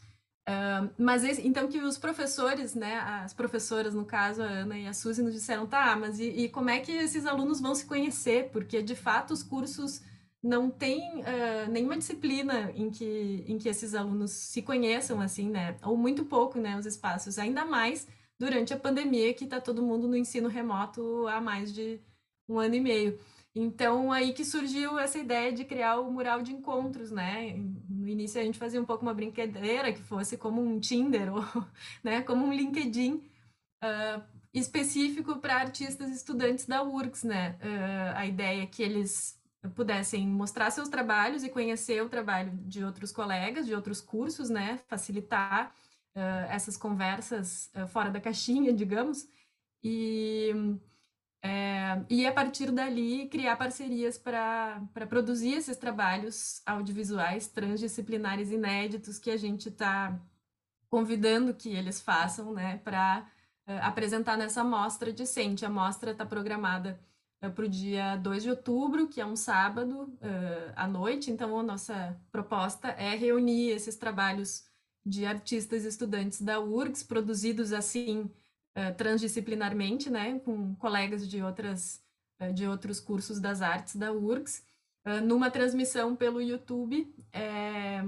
Uh, 0.46 0.92
mas 0.98 1.24
esse, 1.24 1.46
então 1.46 1.66
que 1.68 1.78
os 1.78 1.96
professores, 1.96 2.74
né, 2.74 2.98
as 2.98 3.32
professoras 3.32 3.94
no 3.94 4.04
caso, 4.04 4.42
a 4.42 4.46
Ana 4.46 4.76
e 4.76 4.86
a 4.86 4.92
Suzy 4.92 5.22
nos 5.22 5.32
disseram, 5.32 5.66
tá, 5.66 5.96
mas 5.96 6.20
e, 6.20 6.24
e 6.24 6.48
como 6.50 6.68
é 6.68 6.80
que 6.80 6.92
esses 6.92 7.24
alunos 7.24 7.62
vão 7.62 7.74
se 7.74 7.86
conhecer? 7.86 8.50
Porque 8.50 8.82
de 8.82 8.94
fato 8.94 9.32
os 9.32 9.42
cursos 9.42 10.02
não 10.44 10.70
tem 10.70 11.00
uh, 11.22 11.70
nenhuma 11.70 11.96
disciplina 11.96 12.70
em 12.76 12.90
que, 12.90 13.44
em 13.48 13.56
que 13.56 13.66
esses 13.66 13.94
alunos 13.94 14.30
se 14.30 14.60
conheçam 14.60 15.18
assim, 15.22 15.48
né, 15.48 15.78
ou 15.82 15.96
muito 15.96 16.26
pouco, 16.26 16.60
né, 16.60 16.78
os 16.78 16.84
espaços, 16.84 17.38
ainda 17.38 17.64
mais 17.64 18.06
durante 18.38 18.74
a 18.74 18.78
pandemia 18.78 19.32
que 19.32 19.44
está 19.44 19.58
todo 19.58 19.82
mundo 19.82 20.06
no 20.06 20.14
ensino 20.14 20.46
remoto 20.46 21.26
há 21.28 21.40
mais 21.40 21.72
de 21.72 21.98
um 22.46 22.58
ano 22.58 22.74
e 22.74 22.80
meio. 22.80 23.18
Então, 23.54 24.12
aí 24.12 24.34
que 24.34 24.44
surgiu 24.44 24.98
essa 24.98 25.18
ideia 25.18 25.50
de 25.50 25.64
criar 25.64 25.98
o 26.00 26.12
mural 26.12 26.42
de 26.42 26.52
encontros, 26.52 27.10
né? 27.10 27.54
No 27.88 28.06
início 28.06 28.38
a 28.38 28.44
gente 28.44 28.58
fazia 28.58 28.82
um 28.82 28.84
pouco 28.84 29.02
uma 29.02 29.14
brincadeira 29.14 29.92
que 29.92 30.02
fosse 30.02 30.36
como 30.36 30.60
um 30.60 30.78
Tinder 30.78 31.32
ou 31.32 31.44
né, 32.02 32.20
como 32.20 32.44
um 32.44 32.52
LinkedIn 32.52 33.14
uh, 33.82 34.22
específico 34.52 35.38
para 35.38 35.56
artistas 35.56 36.10
estudantes 36.10 36.66
da 36.66 36.82
URGS, 36.82 37.24
né? 37.24 37.56
Uh, 37.62 38.16
a 38.16 38.26
ideia 38.26 38.64
é 38.64 38.66
que 38.66 38.82
eles 38.82 39.42
pudessem 39.70 40.26
mostrar 40.26 40.70
seus 40.70 40.88
trabalhos 40.88 41.42
e 41.44 41.48
conhecer 41.48 42.02
o 42.02 42.08
trabalho 42.08 42.52
de 42.66 42.84
outros 42.84 43.12
colegas, 43.12 43.66
de 43.66 43.74
outros 43.74 44.00
cursos, 44.00 44.50
né? 44.50 44.78
Facilitar 44.88 45.72
uh, 46.14 46.50
essas 46.50 46.76
conversas 46.76 47.70
fora 47.88 48.10
da 48.10 48.20
caixinha, 48.20 48.72
digamos. 48.74 49.26
E 49.82 50.52
é, 51.46 52.02
e 52.08 52.26
a 52.26 52.32
partir 52.32 52.70
dali 52.70 53.28
criar 53.28 53.54
parcerias 53.56 54.16
para 54.16 54.80
produzir 55.10 55.52
esses 55.52 55.76
trabalhos 55.76 56.62
audiovisuais 56.64 57.46
transdisciplinares 57.48 58.50
inéditos 58.50 59.18
que 59.18 59.30
a 59.30 59.36
gente 59.36 59.68
está 59.68 60.18
convidando 60.88 61.52
que 61.52 61.68
eles 61.68 62.00
façam, 62.00 62.54
né, 62.54 62.78
para 62.78 63.26
uh, 63.68 63.72
apresentar 63.82 64.38
nessa 64.38 64.64
mostra 64.64 65.12
decente. 65.12 65.66
A 65.66 65.68
mostra 65.68 66.12
está 66.12 66.24
programada 66.24 66.98
uh, 67.46 67.52
para 67.52 67.64
o 67.64 67.68
dia 67.68 68.16
2 68.16 68.42
de 68.42 68.50
outubro, 68.50 69.08
que 69.08 69.20
é 69.20 69.26
um 69.26 69.36
sábado 69.36 70.02
uh, 70.02 70.72
à 70.74 70.86
noite, 70.86 71.30
então 71.30 71.58
a 71.58 71.62
nossa 71.62 72.18
proposta 72.30 72.88
é 72.88 73.14
reunir 73.14 73.70
esses 73.70 73.96
trabalhos 73.96 74.64
de 75.04 75.26
artistas 75.26 75.84
e 75.84 75.88
estudantes 75.88 76.40
da 76.40 76.60
URGS, 76.60 77.02
produzidos 77.02 77.72
assim 77.72 78.30
uh, 78.76 78.94
transdisciplinarmente, 78.96 80.10
né, 80.10 80.38
com 80.40 80.74
colegas 80.76 81.28
de 81.28 81.42
outras 81.42 82.02
uh, 82.40 82.52
de 82.52 82.66
outros 82.66 83.00
cursos 83.00 83.40
das 83.40 83.62
artes 83.62 83.96
da 83.96 84.12
URGS, 84.12 84.62
numa 85.22 85.50
transmissão 85.50 86.16
pelo 86.16 86.40
YouTube. 86.40 87.14
É... 87.30 88.02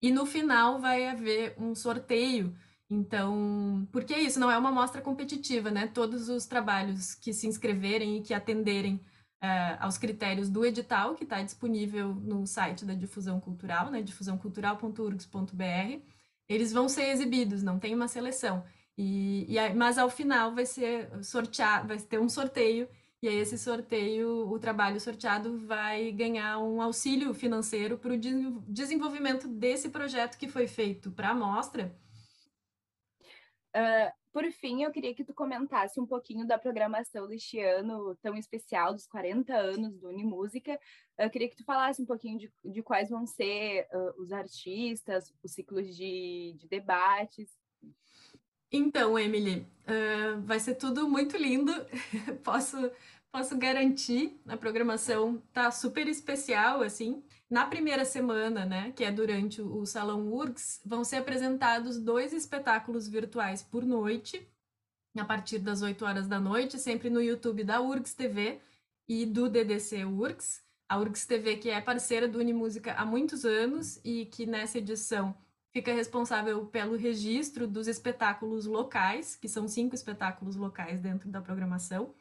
E 0.00 0.12
no 0.12 0.24
final 0.24 0.80
vai 0.80 1.08
haver 1.08 1.56
um 1.58 1.74
sorteio. 1.74 2.56
Então, 2.88 3.88
porque 3.90 4.14
é 4.14 4.20
isso, 4.20 4.38
não 4.38 4.50
é 4.50 4.56
uma 4.56 4.70
mostra 4.70 5.02
competitiva, 5.02 5.70
né? 5.70 5.88
Todos 5.88 6.28
os 6.28 6.46
trabalhos 6.46 7.14
que 7.14 7.32
se 7.32 7.46
inscreverem 7.46 8.18
e 8.18 8.22
que 8.22 8.32
atenderem 8.32 9.00
aos 9.78 9.98
critérios 9.98 10.48
do 10.48 10.64
edital, 10.64 11.14
que 11.14 11.24
está 11.24 11.42
disponível 11.42 12.14
no 12.14 12.46
site 12.46 12.84
da 12.84 12.94
Difusão 12.94 13.40
Cultural, 13.40 13.90
né? 13.90 14.02
difusãocultural.urgs.br, 14.02 16.00
eles 16.48 16.72
vão 16.72 16.88
ser 16.88 17.10
exibidos, 17.10 17.62
não 17.62 17.78
tem 17.78 17.94
uma 17.94 18.08
seleção. 18.08 18.64
E, 18.96 19.46
e, 19.48 19.74
mas 19.74 19.98
ao 19.98 20.08
final 20.08 20.54
vai 20.54 20.64
ser 20.64 21.10
sortear, 21.22 21.86
vai 21.86 21.98
ter 21.98 22.18
um 22.18 22.28
sorteio, 22.28 22.88
e 23.22 23.28
aí 23.28 23.36
esse 23.36 23.58
sorteio, 23.58 24.48
o 24.50 24.58
trabalho 24.58 25.00
sorteado 25.00 25.58
vai 25.66 26.12
ganhar 26.12 26.58
um 26.58 26.80
auxílio 26.80 27.34
financeiro 27.34 27.98
para 27.98 28.14
o 28.14 28.18
desenvolvimento 28.68 29.48
desse 29.48 29.88
projeto 29.90 30.38
que 30.38 30.48
foi 30.48 30.66
feito 30.66 31.10
para 31.10 31.28
a 31.28 31.32
amostra. 31.32 31.94
Uh, 33.76 34.10
por 34.32 34.50
fim, 34.52 34.82
eu 34.82 34.90
queria 34.90 35.14
que 35.14 35.24
tu 35.24 35.34
comentasse 35.34 36.00
um 36.00 36.06
pouquinho 36.06 36.46
da 36.46 36.58
programação 36.58 37.26
deste 37.26 37.60
ano 37.60 38.16
tão 38.22 38.34
especial, 38.34 38.94
dos 38.94 39.06
40 39.06 39.54
anos 39.54 39.98
do 39.98 40.08
Unimúsica. 40.08 40.78
Eu 41.18 41.28
queria 41.28 41.48
que 41.48 41.56
tu 41.56 41.64
falasse 41.64 42.00
um 42.00 42.06
pouquinho 42.06 42.38
de, 42.38 42.52
de 42.64 42.82
quais 42.82 43.10
vão 43.10 43.26
ser 43.26 43.86
uh, 43.92 44.22
os 44.22 44.32
artistas, 44.32 45.32
os 45.42 45.52
ciclos 45.52 45.94
de, 45.94 46.54
de 46.58 46.66
debates. 46.68 47.50
Então, 48.72 49.18
Emily, 49.18 49.66
uh, 49.86 50.40
vai 50.42 50.58
ser 50.58 50.76
tudo 50.76 51.06
muito 51.08 51.36
lindo. 51.36 51.72
posso, 52.42 52.90
posso 53.30 53.56
garantir. 53.58 54.40
A 54.46 54.56
programação 54.56 55.42
tá 55.52 55.70
super 55.70 56.08
especial, 56.08 56.82
assim. 56.82 57.22
Na 57.48 57.64
primeira 57.64 58.04
semana, 58.04 58.64
né, 58.64 58.92
que 58.92 59.04
é 59.04 59.12
durante 59.12 59.62
o 59.62 59.86
Salão 59.86 60.32
URGS, 60.32 60.80
vão 60.84 61.04
ser 61.04 61.16
apresentados 61.16 61.96
dois 61.96 62.32
espetáculos 62.32 63.06
virtuais 63.06 63.62
por 63.62 63.84
noite, 63.84 64.48
a 65.16 65.24
partir 65.24 65.60
das 65.60 65.80
8 65.80 66.04
horas 66.04 66.26
da 66.26 66.40
noite, 66.40 66.78
sempre 66.78 67.08
no 67.08 67.22
YouTube 67.22 67.62
da 67.62 67.80
URGS 67.80 68.14
TV 68.14 68.60
e 69.08 69.24
do 69.24 69.48
DDC 69.48 70.04
URGS. 70.04 70.60
A 70.88 70.98
URGS 70.98 71.26
TV, 71.26 71.56
que 71.56 71.70
é 71.70 71.80
parceira 71.80 72.28
do 72.28 72.38
Unimúsica 72.38 72.92
há 72.94 73.04
muitos 73.04 73.44
anos 73.44 74.00
e 74.04 74.26
que 74.26 74.44
nessa 74.44 74.78
edição 74.78 75.34
fica 75.72 75.92
responsável 75.92 76.66
pelo 76.66 76.96
registro 76.96 77.66
dos 77.66 77.86
espetáculos 77.86 78.66
locais, 78.66 79.36
que 79.36 79.48
são 79.48 79.68
cinco 79.68 79.94
espetáculos 79.94 80.56
locais 80.56 81.00
dentro 81.00 81.28
da 81.28 81.40
programação. 81.40 82.12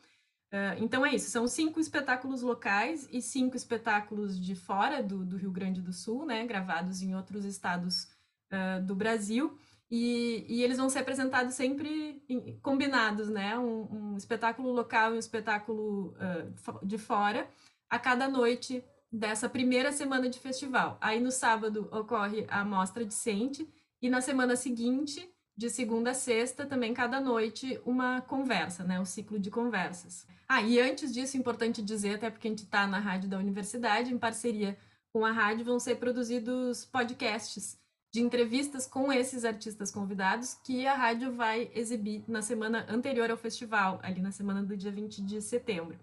Uh, 0.52 0.82
então 0.84 1.06
é 1.06 1.14
isso, 1.14 1.30
são 1.30 1.48
cinco 1.48 1.80
espetáculos 1.80 2.42
locais 2.42 3.10
e 3.12 3.22
cinco 3.22 3.58
espetáculos 3.58 4.40
de 4.40 4.56
fora 4.56 5.02
do, 5.04 5.26
do 5.26 5.38
Rio 5.38 5.52
Grande 5.52 5.82
do 5.82 5.92
Sul, 5.92 6.26
né, 6.26 6.46
gravados 6.46 7.02
em 7.02 7.16
outros 7.16 7.44
estados 7.44 8.08
uh, 8.52 8.82
do 8.84 8.96
Brasil. 8.96 9.58
E, 9.90 10.46
e, 10.50 10.64
eles 10.64 10.78
vão 10.78 10.90
ser 10.90 11.00
apresentados 11.00 11.54
sempre 11.54 12.24
em, 12.28 12.58
combinados, 12.60 13.30
né? 13.30 13.58
Um, 13.58 14.14
um, 14.14 14.18
espetáculo 14.18 14.72
local 14.72 15.12
e 15.12 15.16
um 15.16 15.20
espetáculo 15.20 16.16
uh, 16.16 16.86
de 16.86 16.98
fora 16.98 17.48
a 17.88 18.00
cada 18.00 18.28
noite 18.28 18.84
dessa 19.12 19.48
primeira 19.48 19.92
semana 19.92 20.28
de 20.28 20.40
festival. 20.40 20.98
Aí 21.00 21.20
no 21.20 21.32
sábado 21.32 21.88
ocorre 21.92 22.46
a 22.50 22.66
mostra 22.66 23.06
decente 23.06 23.68
e 24.02 24.10
na 24.10 24.22
semana 24.22 24.56
seguinte, 24.56 25.30
de 25.58 25.70
segunda 25.70 26.12
a 26.12 26.14
sexta, 26.14 26.66
também 26.66 26.94
cada 26.94 27.20
noite 27.20 27.80
uma 27.86 28.22
conversa, 28.22 28.84
né? 28.84 29.00
Um 29.00 29.06
ciclo 29.06 29.40
de 29.40 29.50
conversas. 29.50 30.28
Ah, 30.48 30.62
e 30.62 30.80
antes 30.80 31.14
disso, 31.14 31.38
importante 31.38 31.82
dizer, 31.82 32.16
até 32.16 32.30
porque 32.30 32.48
a 32.48 32.52
gente 32.52 32.64
está 32.64 32.86
na 32.86 33.00
rádio 33.00 33.30
da 33.30 33.38
universidade, 33.38 34.14
em 34.14 34.18
parceria 34.18 34.78
com 35.12 35.26
a 35.26 35.32
rádio, 35.32 35.66
vão 35.66 35.80
ser 35.80 35.96
produzidos 35.96 36.86
podcasts 36.86 37.80
de 38.14 38.22
entrevistas 38.22 38.86
com 38.86 39.12
esses 39.12 39.44
artistas 39.44 39.92
convidados 39.92 40.54
que 40.64 40.86
a 40.86 40.94
rádio 40.94 41.34
vai 41.34 41.70
exibir 41.74 42.24
na 42.28 42.42
semana 42.42 42.86
anterior 42.90 43.30
ao 43.32 43.38
festival, 43.38 44.00
ali 44.04 44.22
na 44.22 44.32
semana 44.32 44.64
do 44.64 44.76
dia 44.76 44.92
20 44.92 45.22
de 45.22 45.42
setembro. 45.42 45.98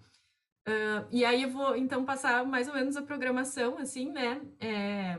Uh, 0.69 1.09
e 1.11 1.25
aí 1.25 1.43
eu 1.43 1.51
vou 1.51 1.77
então 1.77 2.05
passar 2.05 2.45
mais 2.45 2.69
ou 2.69 2.75
menos 2.75 2.97
a 2.97 3.03
programação, 3.03 3.79
assim, 3.79 4.11
né? 4.11 4.41
É, 4.61 5.19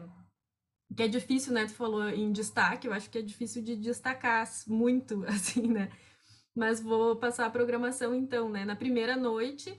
que 0.95 1.03
é 1.03 1.07
difícil, 1.07 1.53
né? 1.53 1.65
Tu 1.65 1.73
falou 1.73 2.09
em 2.09 2.31
destaque, 2.31 2.87
eu 2.87 2.93
acho 2.93 3.09
que 3.09 3.17
é 3.17 3.21
difícil 3.21 3.61
de 3.63 3.75
destacar 3.75 4.47
muito, 4.67 5.23
assim, 5.27 5.67
né? 5.67 5.89
Mas 6.55 6.79
vou 6.79 7.15
passar 7.15 7.45
a 7.45 7.49
programação 7.49 8.13
então, 8.13 8.49
né? 8.49 8.63
Na 8.65 8.75
primeira 8.75 9.15
noite 9.15 9.71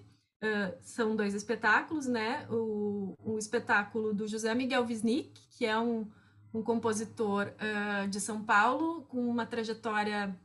uh, 0.43 0.77
são 0.81 1.15
dois 1.15 1.35
espetáculos, 1.35 2.07
né? 2.07 2.47
O, 2.51 3.15
o 3.23 3.39
espetáculo 3.39 4.13
do 4.13 4.27
José 4.27 4.55
Miguel 4.55 4.85
Wisnik, 4.85 5.41
que 5.57 5.65
é 5.65 5.79
um, 5.79 6.11
um 6.53 6.63
compositor 6.63 7.49
uh, 7.49 8.09
de 8.09 8.21
São 8.21 8.43
Paulo 8.43 9.03
com 9.03 9.29
uma 9.29 9.47
trajetória 9.47 10.37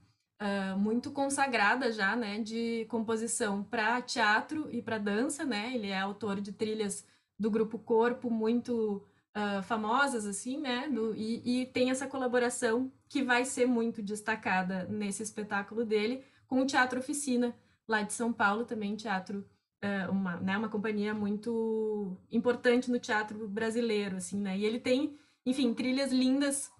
uh, 0.41 0.77
muito 0.77 1.12
consagrada 1.12 1.91
já, 1.91 2.15
né, 2.15 2.39
de 2.39 2.86
composição 2.89 3.63
para 3.63 4.01
teatro 4.01 4.69
e 4.71 4.82
para 4.82 4.97
dança, 4.97 5.43
né? 5.45 5.73
Ele 5.73 5.88
é 5.88 5.99
autor 5.99 6.41
de 6.41 6.51
trilhas 6.51 7.05
do 7.38 7.49
grupo 7.49 7.79
Corpo 7.79 8.29
muito 8.29 9.03
uh, 9.36 9.63
famosas, 9.63 10.26
assim, 10.26 10.60
né? 10.60 10.88
Do, 10.88 11.15
e, 11.15 11.62
e 11.62 11.65
tem 11.68 11.89
essa 11.89 12.08
colaboração 12.08 12.92
que 13.08 13.24
vai 13.24 13.46
ser 13.46 13.65
muito 13.65 14.02
destacada 14.02 14.86
nesse 14.86 15.24
espetáculo 15.24 15.86
dele 15.86 16.24
com 16.48 16.62
o 16.62 16.65
Teatro 16.65 17.00
Oficina, 17.00 17.56
lá 17.88 18.02
de 18.02 18.13
São 18.13 18.34
Paulo, 18.34 18.65
também 18.65 18.96
teatro 18.96 19.46
uh, 19.84 20.12
uma, 20.12 20.38
né, 20.38 20.58
uma 20.58 20.70
companhia 20.70 21.13
muito 21.13 22.18
importante 22.32 22.92
no 22.92 23.00
teatro 23.00 23.48
brasileiro, 23.48 24.18
assim, 24.18 24.39
né? 24.39 24.58
E 24.58 24.65
ele 24.65 24.80
tem, 24.80 25.18
enfim, 25.46 25.74
trilhas 25.74 26.12
lindas 26.12 26.72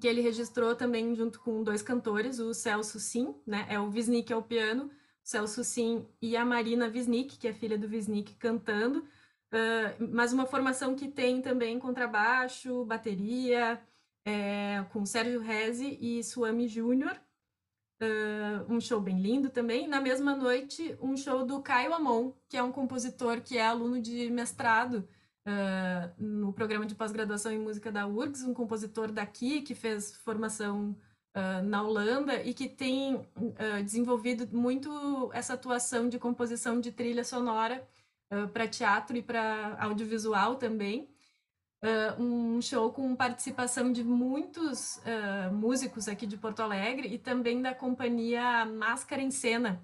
que 0.00 0.06
ele 0.06 0.20
registrou 0.20 0.76
também 0.76 1.14
junto 1.14 1.40
com 1.40 1.64
dois 1.64 1.82
cantores, 1.82 2.38
o 2.38 2.54
Celso 2.54 3.00
Sim, 3.00 3.34
né? 3.46 3.66
É 3.68 3.78
o 3.78 3.90
Wisnik 3.90 4.32
ao 4.32 4.42
piano, 4.42 4.84
o 4.84 4.90
Celso 5.24 5.64
Sim 5.64 6.06
e 6.22 6.36
a 6.36 6.44
Marina 6.44 6.86
Wisnik, 6.86 7.38
que 7.38 7.48
é 7.48 7.52
filha 7.52 7.76
do 7.76 7.88
Wisnik, 7.88 8.34
cantando. 8.36 9.04
Uh, 9.52 10.08
mas 10.12 10.32
uma 10.32 10.46
formação 10.46 10.94
que 10.94 11.08
tem 11.08 11.42
também 11.42 11.78
contrabaixo, 11.78 12.84
bateria, 12.84 13.80
é, 14.24 14.84
com 14.92 15.04
Sérgio 15.04 15.40
Rezi 15.40 15.98
e 16.00 16.22
Suami 16.22 16.68
Júnior. 16.68 17.18
Uh, 18.02 18.72
um 18.72 18.80
show 18.80 19.00
bem 19.00 19.20
lindo 19.20 19.50
também. 19.50 19.86
Na 19.86 20.00
mesma 20.00 20.34
noite, 20.34 20.96
um 21.02 21.16
show 21.16 21.44
do 21.44 21.60
Caio 21.60 21.92
Amon, 21.92 22.32
que 22.48 22.56
é 22.56 22.62
um 22.62 22.72
compositor 22.72 23.42
que 23.42 23.58
é 23.58 23.66
aluno 23.66 24.00
de 24.00 24.30
mestrado 24.30 25.06
uh, 25.46 26.22
no 26.22 26.52
programa 26.52 26.86
de 26.86 26.94
pós-graduação 26.94 27.52
em 27.52 27.58
música 27.58 27.92
da 27.92 28.06
URGS, 28.06 28.44
um 28.44 28.54
compositor 28.54 29.12
daqui 29.12 29.60
que 29.60 29.74
fez 29.74 30.14
formação 30.16 30.96
uh, 31.36 31.62
na 31.62 31.82
Holanda 31.82 32.42
e 32.42 32.54
que 32.54 32.68
tem 32.68 33.16
uh, 33.16 33.82
desenvolvido 33.84 34.48
muito 34.56 35.30
essa 35.34 35.54
atuação 35.54 36.08
de 36.08 36.18
composição 36.18 36.80
de 36.80 36.92
trilha 36.92 37.24
sonora 37.24 37.86
para 38.52 38.68
teatro 38.68 39.16
e 39.16 39.22
para 39.22 39.76
audiovisual 39.80 40.56
também. 40.56 41.08
um 42.18 42.60
show 42.60 42.92
com 42.92 43.16
participação 43.16 43.92
de 43.92 44.04
muitos 44.04 45.00
músicos 45.52 46.08
aqui 46.08 46.26
de 46.26 46.36
Porto 46.36 46.60
Alegre 46.60 47.08
e 47.08 47.18
também 47.18 47.60
da 47.62 47.74
companhia 47.74 48.64
Máscara 48.66 49.22
em 49.22 49.30
Cena, 49.30 49.80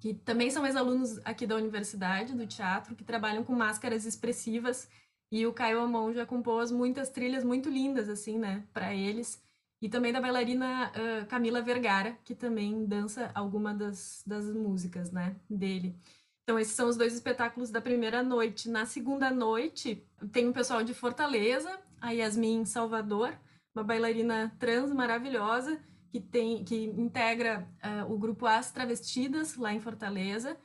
que 0.00 0.14
também 0.14 0.50
são 0.50 0.66
ex-alunos 0.66 1.18
aqui 1.24 1.46
da 1.46 1.56
universidade, 1.56 2.34
do 2.34 2.46
teatro, 2.46 2.94
que 2.96 3.04
trabalham 3.04 3.44
com 3.44 3.54
máscaras 3.54 4.04
expressivas. 4.06 4.88
E 5.30 5.46
o 5.46 5.52
Caio 5.52 5.80
Amon 5.80 6.12
já 6.12 6.26
compôs 6.26 6.72
muitas 6.72 7.08
trilhas 7.08 7.44
muito 7.44 7.68
lindas, 7.68 8.08
assim, 8.08 8.36
né, 8.38 8.64
para 8.72 8.94
eles. 8.94 9.40
E 9.80 9.88
também 9.88 10.12
da 10.12 10.20
bailarina 10.20 10.90
uh, 10.90 11.26
Camila 11.26 11.62
Vergara, 11.62 12.18
que 12.24 12.34
também 12.34 12.84
dança 12.84 13.30
alguma 13.34 13.72
das, 13.72 14.22
das 14.26 14.46
músicas, 14.52 15.12
né, 15.12 15.36
dele. 15.48 15.94
Então, 16.42 16.58
esses 16.58 16.74
são 16.74 16.88
os 16.88 16.96
dois 16.96 17.14
espetáculos 17.14 17.70
da 17.70 17.80
primeira 17.80 18.22
noite. 18.22 18.68
Na 18.68 18.86
segunda 18.86 19.30
noite, 19.30 20.04
tem 20.32 20.48
um 20.48 20.52
pessoal 20.52 20.82
de 20.82 20.94
Fortaleza, 20.94 21.78
a 22.00 22.10
Yasmin 22.10 22.64
Salvador, 22.64 23.38
uma 23.74 23.84
bailarina 23.84 24.54
trans 24.58 24.92
maravilhosa, 24.92 25.80
que 26.10 26.20
tem 26.20 26.64
que 26.64 26.84
integra 26.84 27.68
uh, 27.84 28.12
o 28.12 28.18
grupo 28.18 28.46
As 28.46 28.72
Travestidas 28.72 29.56
lá 29.56 29.72
em 29.72 29.80
Fortaleza 29.80 30.56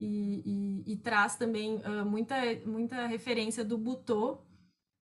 e, 0.00 0.82
e, 0.86 0.92
e 0.92 0.96
traz 0.96 1.36
também 1.36 1.76
uh, 1.76 2.04
muita 2.06 2.36
muita 2.64 3.06
referência 3.06 3.64
do 3.64 3.76
Butô 3.76 4.38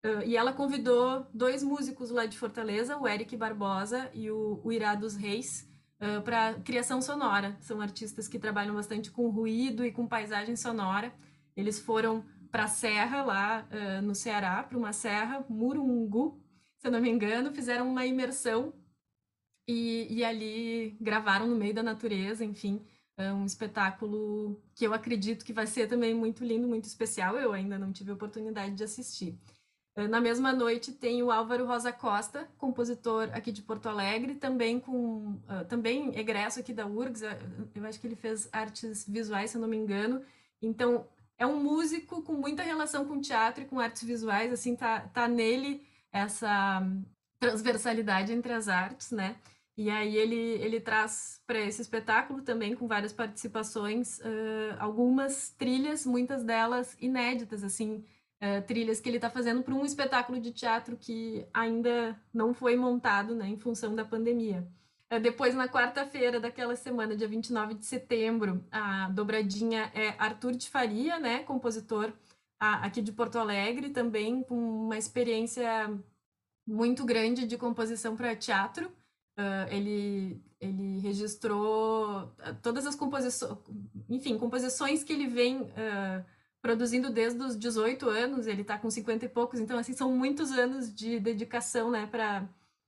uh, 0.06 0.24
e 0.26 0.38
ela 0.38 0.54
convidou 0.54 1.28
dois 1.34 1.62
músicos 1.62 2.10
lá 2.12 2.26
de 2.26 2.38
Fortaleza 2.38 2.98
o 2.98 3.08
Eric 3.08 3.36
Barbosa 3.36 4.10
e 4.14 4.32
o, 4.32 4.62
o 4.64 4.72
Irá 4.72 4.96
dos 4.96 5.16
Reis 6.00 6.24
para 6.24 6.54
criação 6.62 7.02
sonora 7.02 7.58
são 7.60 7.82
artistas 7.82 8.28
que 8.28 8.40
trabalham 8.40 8.76
bastante 8.76 9.12
com 9.12 9.30
ruído 9.30 9.86
e 9.86 9.92
com 9.92 10.08
paisagem 10.08 10.56
sonora 10.56 11.14
eles 11.56 11.80
foram 11.80 12.24
para 12.52 12.64
a 12.64 12.68
serra 12.68 13.24
lá 13.24 13.68
no 14.02 14.16
Ceará 14.16 14.64
para 14.64 14.78
uma 14.78 14.94
serra 14.94 15.46
Murungu 15.50 16.42
se 16.78 16.88
eu 16.88 16.92
não 16.92 17.02
me 17.02 17.10
engano 17.10 17.54
fizeram 17.54 17.90
uma 17.90 18.06
imersão 18.06 18.74
e, 19.70 20.08
e 20.10 20.24
ali 20.26 20.98
gravaram 21.00 21.46
no 21.46 21.56
meio 21.56 21.76
da 21.76 21.84
natureza, 21.84 22.44
enfim, 22.44 22.84
é 23.16 23.32
um 23.32 23.46
espetáculo 23.46 24.60
que 24.74 24.84
eu 24.84 24.96
acredito 24.96 25.46
que 25.46 25.54
vai 25.54 25.68
ser 25.68 25.88
também 25.88 26.12
muito 26.16 26.44
lindo, 26.44 26.68
muito 26.68 26.86
especial. 26.86 27.38
Eu 27.38 27.54
ainda 27.54 27.78
não 27.78 27.94
tive 27.94 28.10
a 28.10 28.16
oportunidade 28.16 28.74
de 28.74 28.84
assistir. 28.84 29.38
É, 30.00 30.08
na 30.08 30.22
mesma 30.22 30.54
noite 30.54 30.94
tem 30.94 31.22
o 31.22 31.30
Álvaro 31.30 31.66
Rosa 31.66 31.92
Costa, 31.92 32.48
compositor 32.58 33.30
aqui 33.34 33.52
de 33.52 33.62
Porto 33.62 33.90
Alegre, 33.90 34.36
também 34.36 34.80
com 34.80 35.42
uh, 35.50 35.66
também 35.68 36.18
egresso 36.18 36.60
aqui 36.60 36.74
da 36.74 36.86
URGS. 36.86 37.24
Eu 37.76 37.86
acho 37.86 38.00
que 38.00 38.08
ele 38.08 38.16
fez 38.16 38.48
artes 38.54 39.06
visuais, 39.06 39.52
se 39.52 39.58
eu 39.58 39.62
não 39.62 39.68
me 39.68 39.76
engano. 39.76 40.22
Então 40.62 41.06
é 41.38 41.46
um 41.46 41.62
músico 41.62 42.22
com 42.22 42.34
muita 42.34 42.64
relação 42.64 43.04
com 43.06 43.20
teatro 43.20 43.64
e 43.64 43.68
com 43.68 43.78
artes 43.78 44.04
visuais. 44.04 44.54
Assim 44.54 44.74
tá 44.74 45.02
tá 45.02 45.28
nele 45.28 45.86
essa 46.14 46.82
transversalidade 47.38 48.32
entre 48.32 48.54
as 48.54 48.70
artes, 48.70 49.12
né? 49.12 49.36
E 49.76 49.90
aí 49.90 50.16
ele, 50.16 50.36
ele 50.36 50.80
traz 50.80 51.42
para 51.48 51.60
esse 51.60 51.82
espetáculo 51.82 52.42
também 52.42 52.76
com 52.76 52.88
várias 52.88 53.14
participações, 53.14 54.20
uh, 54.20 54.76
algumas 54.78 55.52
trilhas, 55.58 56.06
muitas 56.06 56.44
delas 56.44 56.98
inéditas, 57.00 57.64
assim, 57.64 58.04
uh, 58.42 58.62
trilhas 58.66 59.00
que 59.00 59.10
ele 59.10 59.18
está 59.18 59.30
fazendo 59.30 59.62
para 59.64 59.74
um 59.74 59.86
espetáculo 59.86 60.40
de 60.40 60.52
teatro 60.52 60.98
que 60.98 61.46
ainda 61.54 62.20
não 62.34 62.54
foi 62.54 62.76
montado, 62.76 63.36
né, 63.36 63.48
em 63.48 63.58
função 63.58 63.96
da 63.96 64.06
pandemia. 64.06 64.68
Uh, 65.12 65.20
depois, 65.20 65.56
na 65.56 65.68
quarta-feira 65.68 66.40
daquela 66.40 66.76
semana, 66.76 67.16
dia 67.16 67.28
29 67.28 67.76
de 67.76 67.86
setembro, 67.86 68.64
a 68.72 69.10
dobradinha 69.10 69.92
é 69.94 70.16
Arthur 70.18 70.54
de 70.54 70.70
Faria, 70.70 71.20
né, 71.20 71.44
compositor 71.44 72.14
aqui 72.60 73.02
de 73.02 73.14
Porto 73.14 73.38
Alegre, 73.40 73.90
também 73.90 74.44
com 74.44 74.56
uma 74.56 74.98
experiência 74.98 75.90
muito 76.68 77.06
grande 77.06 77.48
de 77.48 77.58
composição 77.58 78.16
para 78.18 78.36
teatro. 78.36 78.88
Uh, 79.40 79.72
ele, 79.72 80.44
ele 80.60 81.00
registrou 81.00 82.36
todas 82.62 82.86
as 82.86 82.96
composições, 82.96 83.58
enfim, 84.10 84.38
composições 84.38 85.02
que 85.02 85.14
ele 85.14 85.28
vem 85.28 85.62
uh, 85.62 86.26
produzindo 86.62 87.10
desde 87.10 87.42
os 87.42 87.58
18 87.58 88.10
anos, 88.10 88.48
ele 88.48 88.62
está 88.62 88.78
com 88.78 88.90
50 88.90 89.26
e 89.26 89.30
poucos, 89.30 89.60
então, 89.60 89.78
assim, 89.78 89.94
são 89.94 90.16
muitos 90.16 90.52
anos 90.52 90.94
de 90.94 91.20
dedicação, 91.20 91.92
né, 91.92 92.06
para... 92.06 92.48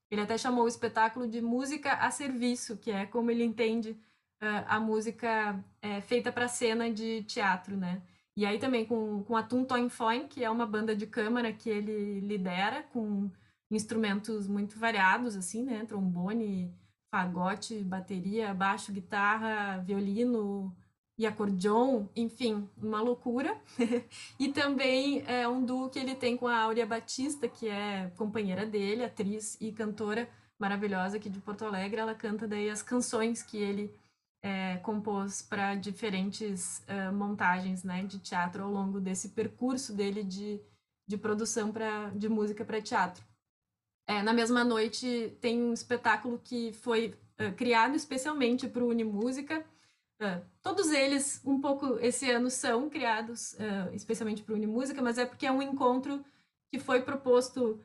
Ele 0.10 0.22
até 0.22 0.38
chamou 0.38 0.66
o 0.66 0.68
espetáculo 0.68 1.26
de 1.26 1.42
música 1.42 1.94
a 1.94 2.12
serviço, 2.12 2.76
que 2.78 2.92
é 2.92 3.06
como 3.06 3.32
ele 3.32 3.46
entende 3.46 3.92
uh, 4.42 4.66
a 4.68 4.78
música 4.78 5.64
é, 5.82 6.02
feita 6.02 6.34
para 6.34 6.50
cena 6.50 6.92
de 6.92 7.24
teatro, 7.24 7.78
né. 7.78 8.02
E 8.36 8.46
aí 8.46 8.60
também 8.60 8.86
com, 8.86 9.24
com 9.24 9.38
a 9.38 9.44
Tum 9.44 9.64
Toin 9.64 9.88
Foin, 9.88 10.28
que 10.28 10.44
é 10.44 10.50
uma 10.50 10.66
banda 10.66 10.96
de 10.96 11.08
câmara 11.08 11.54
que 11.54 11.70
ele 11.70 12.20
lidera, 12.22 12.84
com 12.84 13.30
instrumentos 13.70 14.48
muito 14.48 14.78
variados, 14.78 15.36
assim, 15.36 15.64
né? 15.64 15.86
Trombone, 15.86 16.74
fagote, 17.10 17.84
bateria, 17.84 18.54
baixo, 18.54 18.92
guitarra, 18.92 19.78
violino 19.80 20.76
e 21.18 21.26
acordeon, 21.26 22.06
enfim, 22.16 22.68
uma 22.78 23.02
loucura. 23.02 23.60
e 24.40 24.50
também 24.50 25.24
é 25.28 25.48
um 25.48 25.64
duo 25.64 25.90
que 25.90 26.00
ele 26.00 26.16
tem 26.16 26.36
com 26.36 26.48
a 26.48 26.62
Áurea 26.62 26.86
Batista, 26.86 27.48
que 27.48 27.68
é 27.68 28.12
companheira 28.18 28.66
dele, 28.66 29.04
atriz 29.04 29.58
e 29.60 29.72
cantora 29.72 30.30
maravilhosa 30.58 31.18
aqui 31.18 31.30
de 31.30 31.40
Porto 31.40 31.66
Alegre. 31.66 32.00
Ela 32.00 32.16
canta 32.16 32.48
daí 32.48 32.70
as 32.70 32.82
canções 32.82 33.42
que 33.44 33.58
ele 33.58 33.94
é, 34.42 34.78
compôs 34.78 35.42
para 35.42 35.76
diferentes 35.76 36.84
uh, 36.88 37.14
montagens 37.14 37.84
né, 37.84 38.04
de 38.04 38.20
teatro 38.20 38.64
ao 38.64 38.72
longo 38.72 39.00
desse 39.00 39.30
percurso 39.30 39.94
dele 39.94 40.24
de, 40.24 40.60
de 41.08 41.18
produção 41.18 41.72
pra, 41.72 42.10
de 42.10 42.28
música 42.28 42.66
para 42.66 42.82
teatro. 42.82 43.24
É, 44.08 44.22
na 44.24 44.34
mesma 44.34 44.64
noite 44.64 45.38
tem 45.40 45.62
um 45.62 45.74
espetáculo 45.74 46.40
que 46.44 46.74
foi 46.74 47.16
uh, 47.40 47.54
criado 47.56 47.96
especialmente 47.96 48.68
para 48.68 48.84
o 48.84 48.90
Unimúsica. 48.90 49.64
Uh, 50.22 50.46
todos 50.62 50.92
eles, 50.92 51.42
um 51.44 51.60
pouco 51.60 51.98
esse 52.00 52.30
ano, 52.30 52.50
são 52.50 52.90
criados 52.90 53.54
uh, 53.54 53.94
especialmente 53.94 54.44
para 54.44 54.54
o 54.54 54.56
Unimúsica, 54.56 55.02
mas 55.02 55.18
é 55.18 55.26
porque 55.26 55.48
é 55.48 55.52
um 55.52 55.62
encontro 55.62 56.24
que 56.72 56.80
foi 56.80 57.02
proposto 57.02 57.80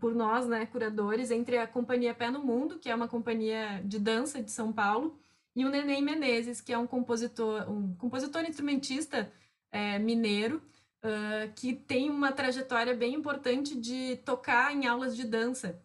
por 0.00 0.14
nós, 0.14 0.48
né, 0.48 0.64
curadores, 0.66 1.30
entre 1.30 1.58
a 1.58 1.66
Companhia 1.66 2.14
Pé 2.14 2.30
no 2.30 2.42
Mundo, 2.42 2.78
que 2.78 2.88
é 2.88 2.94
uma 2.94 3.06
companhia 3.06 3.82
de 3.84 3.98
dança 3.98 4.42
de 4.42 4.50
São 4.50 4.72
Paulo, 4.72 5.16
e 5.54 5.64
o 5.64 5.68
Neném 5.70 6.02
Menezes, 6.02 6.60
que 6.60 6.72
é 6.72 6.78
um 6.78 6.86
compositor, 6.86 7.70
um 7.70 7.94
compositor 7.96 8.44
instrumentista 8.44 9.30
é, 9.70 9.98
mineiro, 9.98 10.62
uh, 11.02 11.52
que 11.54 11.74
tem 11.74 12.10
uma 12.10 12.32
trajetória 12.32 12.94
bem 12.94 13.14
importante 13.14 13.74
de 13.74 14.16
tocar 14.18 14.74
em 14.74 14.86
aulas 14.86 15.16
de 15.16 15.24
dança, 15.24 15.80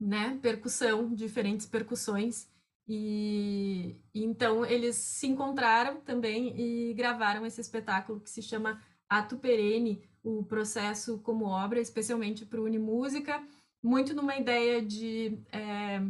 né? 0.00 0.38
Percussão, 0.42 1.14
diferentes 1.14 1.66
percussões. 1.66 2.48
E, 2.88 3.96
então 4.14 4.66
eles 4.66 4.96
se 4.96 5.26
encontraram 5.26 6.00
também 6.00 6.58
e 6.58 6.94
gravaram 6.94 7.46
esse 7.46 7.60
espetáculo 7.60 8.20
que 8.20 8.30
se 8.30 8.42
chama 8.42 8.82
Ato 9.08 9.36
Perene, 9.36 10.02
o 10.22 10.44
processo 10.44 11.18
como 11.18 11.44
obra, 11.46 11.80
especialmente 11.80 12.44
para 12.44 12.60
o 12.60 12.64
Unimúsica, 12.64 13.42
muito 13.82 14.14
numa 14.14 14.36
ideia 14.36 14.82
de, 14.82 15.38
é, 15.50 16.00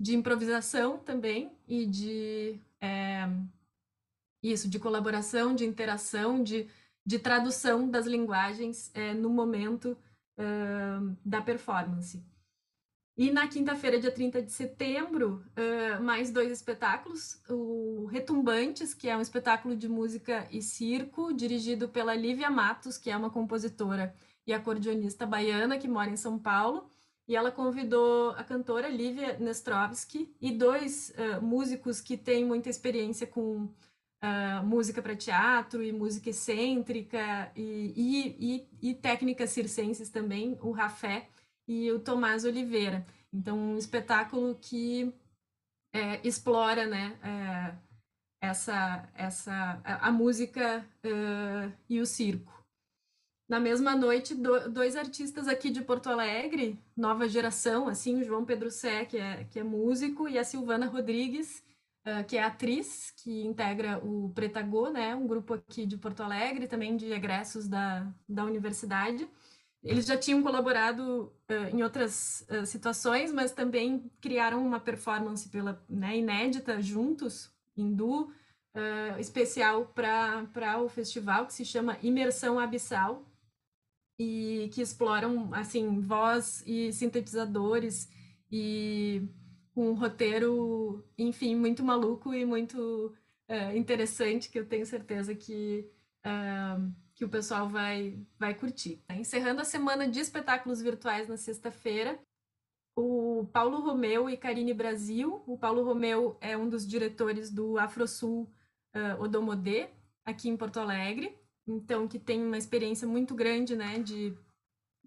de 0.00 0.14
improvisação 0.14 0.98
também 0.98 1.52
e 1.68 1.86
de 1.86 2.60
é, 2.80 3.28
isso, 4.42 4.68
de 4.68 4.78
colaboração, 4.78 5.54
de 5.54 5.64
interação, 5.64 6.42
de 6.42 6.68
de 7.04 7.18
tradução 7.18 7.88
das 7.88 8.06
linguagens 8.06 8.90
é, 8.94 9.12
no 9.12 9.28
momento 9.28 9.96
da 11.24 11.40
performance. 11.40 12.20
E 13.16 13.30
na 13.30 13.46
quinta-feira, 13.46 14.00
dia 14.00 14.10
30 14.10 14.42
de 14.42 14.50
setembro, 14.50 15.44
uh, 15.56 16.02
mais 16.02 16.32
dois 16.32 16.50
espetáculos. 16.50 17.40
O 17.48 18.06
Retumbantes, 18.06 18.92
que 18.92 19.08
é 19.08 19.16
um 19.16 19.20
espetáculo 19.20 19.76
de 19.76 19.88
música 19.88 20.48
e 20.50 20.60
circo, 20.60 21.32
dirigido 21.32 21.88
pela 21.88 22.12
Lívia 22.12 22.50
Matos, 22.50 22.98
que 22.98 23.10
é 23.10 23.16
uma 23.16 23.30
compositora 23.30 24.12
e 24.44 24.52
acordeonista 24.52 25.24
baiana 25.24 25.78
que 25.78 25.86
mora 25.86 26.10
em 26.10 26.16
São 26.16 26.36
Paulo. 26.36 26.90
E 27.28 27.36
ela 27.36 27.52
convidou 27.52 28.30
a 28.32 28.42
cantora 28.42 28.88
Lívia 28.88 29.38
Nestrovski 29.38 30.34
e 30.40 30.50
dois 30.50 31.10
uh, 31.10 31.40
músicos 31.40 32.00
que 32.00 32.16
têm 32.16 32.44
muita 32.44 32.68
experiência 32.68 33.28
com 33.28 33.68
uh, 34.24 34.64
música 34.64 35.00
para 35.00 35.14
teatro 35.14 35.84
e 35.84 35.92
música 35.92 36.30
excêntrica 36.30 37.52
e, 37.54 37.92
e, 37.96 38.66
e, 38.82 38.90
e, 38.90 38.94
técnicas 38.94 39.50
circenses 39.50 40.10
também, 40.10 40.58
o 40.60 40.72
Rafé 40.72 41.28
e 41.66 41.90
o 41.92 41.98
Tomás 42.00 42.44
Oliveira. 42.44 43.04
Então, 43.32 43.58
um 43.58 43.78
espetáculo 43.78 44.54
que 44.60 45.12
é, 45.92 46.20
explora 46.26 46.86
né, 46.86 47.18
é, 47.22 48.46
essa, 48.46 49.08
essa, 49.14 49.80
a, 49.84 50.08
a 50.08 50.12
música 50.12 50.84
e 51.88 52.00
o 52.00 52.06
circo. 52.06 52.52
na 53.48 53.60
mesma 53.60 53.94
noite, 53.94 54.34
do, 54.34 54.70
dois 54.70 54.96
artistas 54.96 55.48
aqui 55.48 55.70
de 55.70 55.82
Porto 55.82 56.08
Alegre, 56.08 56.78
nova 56.96 57.28
geração, 57.28 57.88
assim, 57.88 58.20
o 58.20 58.24
João 58.24 58.44
Pedro 58.44 58.70
Sé, 58.70 59.04
que 59.04 59.18
é, 59.18 59.44
que 59.44 59.58
é 59.60 59.62
músico, 59.62 60.28
e 60.28 60.38
a 60.38 60.44
Silvana 60.44 60.86
Rodrigues, 60.86 61.62
que 62.28 62.36
é 62.36 62.42
atriz, 62.42 63.12
que 63.16 63.44
integra 63.44 63.98
o 64.04 64.30
Pretagô, 64.34 64.90
né, 64.90 65.14
um 65.14 65.26
grupo 65.26 65.54
aqui 65.54 65.86
de 65.86 65.96
Porto 65.96 66.22
Alegre, 66.22 66.68
também 66.68 66.96
de 66.96 67.10
egressos 67.12 67.66
da, 67.66 68.06
da 68.28 68.44
universidade. 68.44 69.26
Eles 69.84 70.06
já 70.06 70.16
tinham 70.16 70.42
colaborado 70.42 71.32
uh, 71.50 71.76
em 71.76 71.82
outras 71.82 72.46
uh, 72.50 72.64
situações, 72.64 73.30
mas 73.30 73.52
também 73.52 74.10
criaram 74.20 74.66
uma 74.66 74.80
performance 74.80 75.48
pela, 75.48 75.84
né, 75.88 76.16
inédita 76.16 76.80
juntos, 76.80 77.52
hindu, 77.76 78.32
especial 79.20 79.86
para 79.86 80.82
o 80.82 80.88
festival, 80.88 81.46
que 81.46 81.52
se 81.52 81.64
chama 81.64 81.96
Imersão 82.02 82.58
Abissal, 82.58 83.24
e 84.18 84.70
que 84.72 84.80
exploram 84.80 85.52
assim 85.52 86.00
voz 86.00 86.62
e 86.66 86.92
sintetizadores 86.92 88.08
e 88.50 89.22
um 89.76 89.94
roteiro, 89.94 91.04
enfim, 91.18 91.56
muito 91.56 91.82
maluco 91.82 92.32
e 92.32 92.44
muito 92.44 93.12
uh, 93.48 93.76
interessante 93.76 94.48
que 94.48 94.58
eu 94.58 94.66
tenho 94.66 94.86
certeza 94.86 95.34
que 95.34 95.90
uh, 96.24 96.92
que 97.24 97.26
o 97.26 97.30
pessoal 97.30 97.68
vai 97.68 98.18
vai 98.38 98.54
curtir. 98.54 99.02
Encerrando 99.10 99.60
a 99.60 99.64
semana 99.64 100.06
de 100.06 100.20
espetáculos 100.20 100.82
virtuais 100.82 101.28
na 101.28 101.36
sexta-feira, 101.36 102.18
o 102.96 103.48
Paulo 103.52 103.80
Romeu 103.80 104.28
e 104.28 104.36
Karine 104.36 104.74
Brasil. 104.74 105.42
O 105.46 105.58
Paulo 105.58 105.82
Romeu 105.84 106.36
é 106.40 106.56
um 106.56 106.68
dos 106.68 106.86
diretores 106.86 107.50
do 107.50 107.78
Afrosul 107.78 108.50
uh, 108.94 109.22
Odomodê, 109.22 109.88
aqui 110.24 110.48
em 110.48 110.56
Porto 110.56 110.78
Alegre 110.78 111.34
então 111.66 112.06
que 112.06 112.18
tem 112.18 112.42
uma 112.42 112.58
experiência 112.58 113.06
muito 113.06 113.34
grande, 113.34 113.74
né, 113.74 113.98
de, 113.98 114.36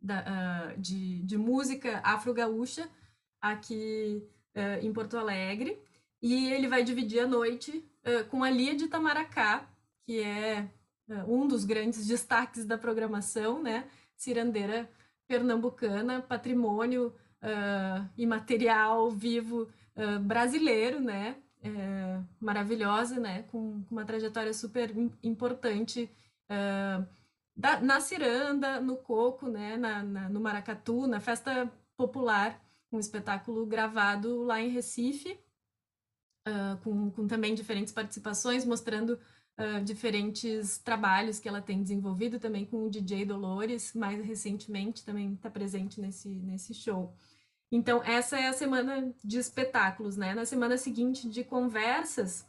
da, 0.01 0.21
uh, 0.21 0.81
de, 0.81 1.21
de 1.23 1.37
música 1.37 1.99
afro-gaúcha 2.03 2.89
aqui 3.39 4.23
uh, 4.55 4.85
em 4.85 4.91
Porto 4.91 5.17
Alegre, 5.17 5.79
e 6.21 6.51
ele 6.51 6.67
vai 6.67 6.83
dividir 6.83 7.19
a 7.19 7.27
noite 7.27 7.85
uh, 8.05 8.25
com 8.29 8.43
a 8.43 8.49
Lia 8.49 8.75
de 8.75 8.87
Tamaracá, 8.87 9.69
que 10.05 10.19
é 10.19 10.67
um 11.27 11.47
dos 11.47 11.63
grandes 11.63 12.05
destaques 12.05 12.65
da 12.65 12.77
programação, 12.77 13.61
né, 13.61 13.87
cirandeira 14.15 14.89
pernambucana, 15.27 16.21
patrimônio 16.21 17.13
imaterial 18.17 19.09
vivo 19.11 19.69
brasileiro, 20.21 20.99
né, 20.99 21.37
é, 21.63 22.21
maravilhosa, 22.39 23.19
né, 23.19 23.43
com, 23.43 23.83
com 23.83 23.95
uma 23.95 24.05
trajetória 24.05 24.53
super 24.53 24.93
importante 25.23 26.09
uh, 26.49 27.05
da, 27.55 27.79
na 27.81 27.99
ciranda, 27.99 28.79
no 28.79 28.97
coco, 28.97 29.47
né, 29.49 29.75
na, 29.77 30.03
na, 30.03 30.29
no 30.29 30.39
maracatu, 30.39 31.07
na 31.07 31.19
festa 31.19 31.71
popular, 31.95 32.61
um 32.91 32.99
espetáculo 32.99 33.65
gravado 33.65 34.43
lá 34.43 34.61
em 34.61 34.69
Recife, 34.69 35.39
uh, 36.47 36.77
com, 36.83 37.11
com 37.11 37.27
também 37.27 37.55
diferentes 37.55 37.91
participações, 37.91 38.63
mostrando 38.63 39.19
Uh, 39.59 39.83
diferentes 39.83 40.77
trabalhos 40.77 41.39
que 41.39 41.49
ela 41.49 41.61
tem 41.61 41.81
desenvolvido 41.81 42.39
também 42.39 42.63
com 42.63 42.83
o 42.85 42.89
DJ 42.91 43.25
Dolores, 43.25 43.93
mais 43.95 44.23
recentemente 44.23 45.03
também 45.03 45.33
está 45.33 45.49
presente 45.49 45.99
nesse, 45.99 46.29
nesse 46.29 46.75
show. 46.75 47.11
Então, 47.71 48.03
essa 48.03 48.39
é 48.39 48.47
a 48.47 48.53
semana 48.53 49.11
de 49.23 49.39
espetáculos, 49.39 50.15
né? 50.15 50.35
Na 50.35 50.45
semana 50.45 50.77
seguinte 50.77 51.27
de 51.27 51.43
conversas, 51.43 52.45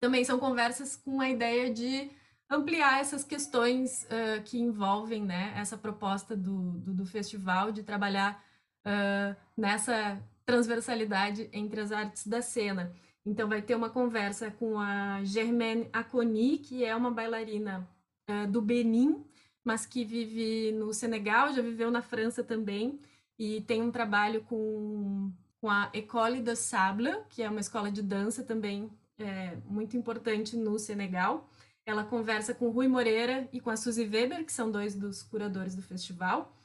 também 0.00 0.24
são 0.24 0.38
conversas 0.38 0.96
com 0.96 1.20
a 1.20 1.30
ideia 1.30 1.72
de 1.72 2.10
ampliar 2.48 3.00
essas 3.00 3.24
questões 3.24 4.04
uh, 4.04 4.42
que 4.44 4.58
envolvem 4.58 5.24
né, 5.24 5.54
essa 5.56 5.76
proposta 5.76 6.36
do, 6.36 6.72
do, 6.72 6.94
do 6.94 7.06
festival 7.06 7.72
de 7.72 7.82
trabalhar 7.82 8.44
uh, 8.86 9.34
nessa 9.56 10.22
transversalidade 10.44 11.48
entre 11.52 11.80
as 11.80 11.90
artes 11.90 12.26
da 12.26 12.42
cena. 12.42 12.92
Então, 13.24 13.48
vai 13.48 13.62
ter 13.62 13.74
uma 13.74 13.90
conversa 13.90 14.50
com 14.50 14.78
a 14.78 15.22
Germaine 15.24 15.88
Aconi, 15.92 16.58
que 16.58 16.84
é 16.84 16.94
uma 16.94 17.10
bailarina 17.10 17.88
uh, 18.28 18.50
do 18.50 18.60
Benin, 18.60 19.24
mas 19.64 19.86
que 19.86 20.04
vive 20.04 20.72
no 20.72 20.92
Senegal, 20.92 21.52
já 21.52 21.62
viveu 21.62 21.90
na 21.90 22.02
França 22.02 22.42
também, 22.42 23.00
e 23.38 23.60
tem 23.62 23.80
um 23.80 23.90
trabalho 23.90 24.42
com, 24.42 25.32
com 25.60 25.70
a 25.70 25.90
École 25.92 26.40
de 26.40 26.56
Sable, 26.56 27.22
que 27.28 27.42
é 27.42 27.48
uma 27.48 27.60
escola 27.60 27.90
de 27.90 28.02
dança 28.02 28.42
também 28.42 28.90
é, 29.18 29.56
muito 29.66 29.96
importante 29.96 30.56
no 30.56 30.78
Senegal. 30.78 31.48
Ela 31.86 32.04
conversa 32.04 32.54
com 32.54 32.70
Rui 32.70 32.88
Moreira 32.88 33.48
e 33.52 33.60
com 33.60 33.70
a 33.70 33.76
Suzy 33.76 34.04
Weber, 34.04 34.44
que 34.44 34.52
são 34.52 34.70
dois 34.70 34.94
dos 34.94 35.22
curadores 35.22 35.74
do 35.74 35.82
festival. 35.82 36.56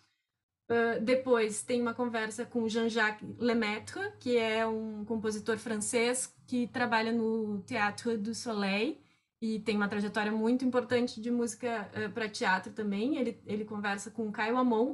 Uh, 0.70 1.00
depois 1.02 1.64
tem 1.64 1.82
uma 1.82 1.94
conversa 1.94 2.46
com 2.46 2.68
Jean-Jacques 2.68 3.28
Lemaitre, 3.40 4.12
que 4.20 4.38
é 4.38 4.68
um 4.68 5.06
compositor 5.06 5.58
francês 5.58 6.36
que 6.48 6.68
trabalha 6.68 7.12
no 7.12 7.62
Théâtre 7.64 8.18
du 8.18 8.34
Soleil 8.34 8.98
e 9.42 9.60
tem 9.60 9.76
uma 9.76 9.90
trajetória 9.90 10.32
muito 10.32 10.66
importante 10.66 11.22
de 11.22 11.30
música 11.30 11.90
uh, 11.94 12.12
para 12.12 12.30
teatro 12.30 12.72
também. 12.74 13.18
Ele, 13.18 13.40
ele 13.46 13.66
conversa 13.66 14.10
com 14.10 14.32
Caio 14.32 14.58
Amon, 14.58 14.94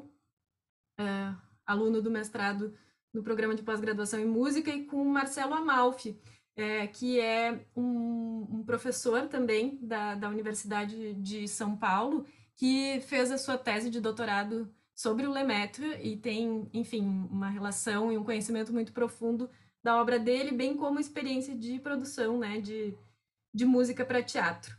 uh, 0.99 1.37
aluno 1.65 2.01
do 2.01 2.11
mestrado 2.11 2.75
no 3.13 3.23
programa 3.23 3.55
de 3.55 3.61
pós-graduação 3.61 4.19
em 4.19 4.25
música, 4.25 4.71
e 4.71 4.85
com 4.85 5.05
Marcelo 5.05 5.53
Amalfi, 5.53 6.19
é, 6.55 6.87
que 6.87 7.19
é 7.19 7.63
um, 7.75 8.47
um, 8.49 8.63
professor 8.65 9.27
também 9.27 9.77
da, 9.81 10.15
da 10.15 10.29
Universidade 10.29 11.13
de 11.13 11.47
São 11.47 11.77
Paulo, 11.77 12.25
que 12.55 12.99
fez 13.01 13.31
a 13.31 13.37
sua 13.37 13.55
tese 13.55 13.91
de 13.91 14.01
doutorado 14.01 14.67
sobre 14.95 15.27
o 15.27 15.31
Lemaitre 15.31 15.99
e 16.01 16.17
tem, 16.17 16.67
enfim, 16.73 17.03
uma 17.29 17.49
relação 17.49 18.11
e 18.11 18.17
um 18.17 18.23
conhecimento 18.23 18.73
muito 18.73 18.91
profundo 18.91 19.49
da 19.83 19.99
obra 19.99 20.17
dele, 20.17 20.51
bem 20.51 20.77
como 20.77 20.99
experiência 20.99 21.55
de 21.55 21.77
produção 21.79 22.39
né, 22.39 22.61
de, 22.61 22.93
de 23.53 23.65
música 23.65 24.05
para 24.05 24.23
teatro. 24.23 24.75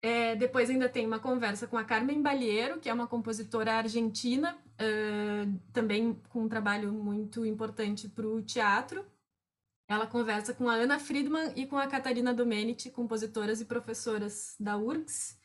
É, 0.00 0.36
depois 0.36 0.70
ainda 0.70 0.88
tem 0.88 1.06
uma 1.06 1.18
conversa 1.18 1.66
com 1.66 1.76
a 1.76 1.84
Carmen 1.84 2.22
Balheiro, 2.22 2.78
que 2.78 2.88
é 2.88 2.94
uma 2.94 3.06
compositora 3.06 3.74
argentina, 3.74 4.56
uh, 4.56 5.60
também 5.72 6.14
com 6.28 6.42
um 6.42 6.48
trabalho 6.48 6.92
muito 6.92 7.44
importante 7.44 8.08
para 8.08 8.26
o 8.26 8.40
teatro, 8.40 9.04
ela 9.88 10.06
conversa 10.06 10.52
com 10.52 10.68
a 10.68 10.74
Ana 10.74 10.98
Friedman 10.98 11.52
e 11.56 11.66
com 11.66 11.78
a 11.78 11.86
Catarina 11.86 12.34
Domenici, 12.34 12.90
compositoras 12.90 13.60
e 13.60 13.64
professoras 13.64 14.54
da 14.60 14.76
URGS. 14.76 15.38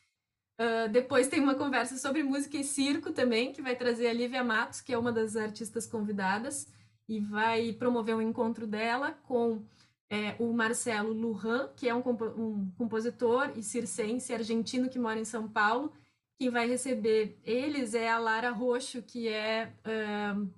Uh, 0.60 0.89
depois 0.92 1.30
tem 1.30 1.39
uma 1.39 1.56
conversa 1.56 1.98
sobre 1.98 2.22
música 2.22 2.58
e 2.58 2.63
circo 2.63 3.12
também, 3.12 3.54
que 3.54 3.62
vai 3.62 3.76
trazer 3.76 4.08
a 4.08 4.13
Lívia 4.13 4.44
Matos, 4.44 4.82
que 4.82 4.94
é 4.94 4.98
uma 4.98 5.13
das 5.13 5.36
artistas 5.38 5.88
convidadas, 5.88 6.68
e 7.08 7.20
vai 7.20 7.74
promover 7.74 8.16
um 8.16 8.22
encontro 8.22 8.66
dela 8.66 9.12
com 9.24 9.62
é, 10.10 10.36
o 10.39 10.54
Marcelo 10.54 11.12
Lujan, 11.12 11.70
que 11.76 11.89
é 11.89 11.94
um, 11.94 12.02
compo 12.02 12.26
um, 12.26 12.70
compositor 12.78 13.52
e 13.56 13.63
circense 13.63 14.34
argentino 14.34 14.89
que 14.89 15.00
mora 15.00 15.20
em 15.20 15.26
São 15.26 15.48
Paulo. 15.48 15.92
Quem 16.39 16.50
vai 16.50 16.68
receber 16.68 17.39
eles 17.44 17.94
é 17.94 18.10
a 18.10 18.20
Lara 18.20 18.52
Roxo, 18.52 19.02
que 19.02 19.28
é 19.28 19.74
uh, 19.86 20.50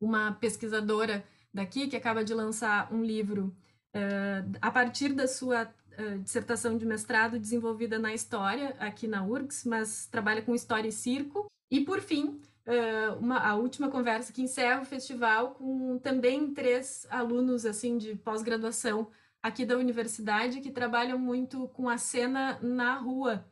uma 0.00 0.32
pesquisadora 0.32 1.24
daqui, 1.52 1.88
que 1.88 1.96
acaba 1.96 2.24
de 2.24 2.34
lançar 2.34 2.92
um 2.92 3.02
livro 3.02 3.56
uh, 3.96 4.58
a 4.60 4.70
partir 4.70 5.12
da 5.12 5.26
sua 5.26 5.64
uh, 5.64 6.18
dissertação 6.20 6.76
de 6.76 6.86
mestrado 6.86 7.38
desenvolvida 7.38 7.98
na 7.98 8.14
história 8.14 8.76
aqui 8.78 9.08
na 9.08 9.24
URGS, 9.24 9.64
mas 9.64 10.06
trabalha 10.06 10.42
com 10.42 10.54
história 10.54 10.88
e 10.88 10.92
circo. 10.92 11.46
E, 11.70 11.80
por 11.80 12.00
fim, 12.00 12.40
uh, 12.68 13.18
uma, 13.18 13.38
a 13.38 13.56
última 13.56 13.90
conversa 13.90 14.32
que 14.32 14.42
encerra 14.42 14.82
o 14.82 14.86
festival 14.86 15.52
com 15.54 15.98
também 15.98 16.54
três 16.54 17.06
alunos 17.10 17.66
assim 17.66 17.98
de 17.98 18.14
pós-graduação 18.14 19.10
aqui 19.42 19.66
da 19.66 19.76
universidade 19.76 20.60
que 20.60 20.70
trabalham 20.70 21.18
muito 21.18 21.68
com 21.68 21.88
a 21.88 21.98
cena 21.98 22.58
na 22.60 22.96
rua, 22.96 23.44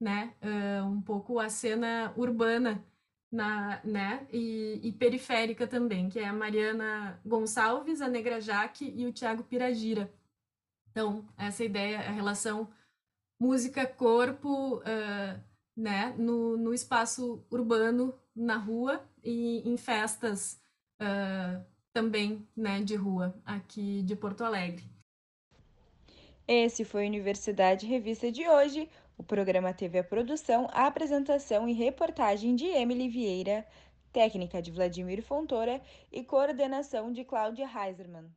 né? 0.00 0.34
um 0.84 1.00
pouco 1.00 1.38
a 1.38 1.48
cena 1.48 2.12
urbana 2.16 2.84
na, 3.32 3.80
né, 3.82 4.26
e, 4.30 4.78
e, 4.82 4.92
periférica 4.92 5.66
também, 5.66 6.10
que 6.10 6.18
é 6.18 6.28
a 6.28 6.32
Mariana 6.34 7.18
Gonçalves, 7.24 8.02
a 8.02 8.08
Negra 8.08 8.40
Jaque 8.40 8.92
e 8.94 9.06
o 9.06 9.12
Tiago 9.12 9.42
Piragira. 9.42 10.12
Então, 10.90 11.26
essa 11.38 11.64
ideia, 11.64 12.00
a 12.00 12.10
relação 12.10 12.68
música-corpo, 13.40 14.76
uh, 14.80 15.42
né, 15.74 16.14
no, 16.18 16.58
no 16.58 16.74
espaço 16.74 17.42
urbano, 17.50 18.14
na 18.34 18.56
rua 18.56 19.04
e 19.22 19.62
em 19.68 19.76
festas 19.76 20.60
uh, 21.00 21.64
também, 21.92 22.46
né, 22.56 22.80
de 22.82 22.96
rua, 22.96 23.34
aqui 23.44 24.02
de 24.02 24.16
Porto 24.16 24.44
Alegre. 24.44 24.84
Esse 26.46 26.84
foi 26.84 27.04
a 27.04 27.08
Universidade 27.08 27.86
Revista 27.86 28.30
de 28.32 28.48
hoje. 28.48 28.88
O 29.16 29.22
programa 29.22 29.72
teve 29.72 29.98
a 29.98 30.04
produção, 30.04 30.68
a 30.72 30.86
apresentação 30.86 31.68
e 31.68 31.72
reportagem 31.72 32.56
de 32.56 32.66
Emily 32.66 33.08
Vieira, 33.08 33.66
técnica 34.12 34.60
de 34.60 34.70
Vladimir 34.70 35.22
Fontoura 35.22 35.80
e 36.10 36.24
coordenação 36.24 37.12
de 37.12 37.24
Cláudia 37.24 37.66
Heisermann. 37.66 38.30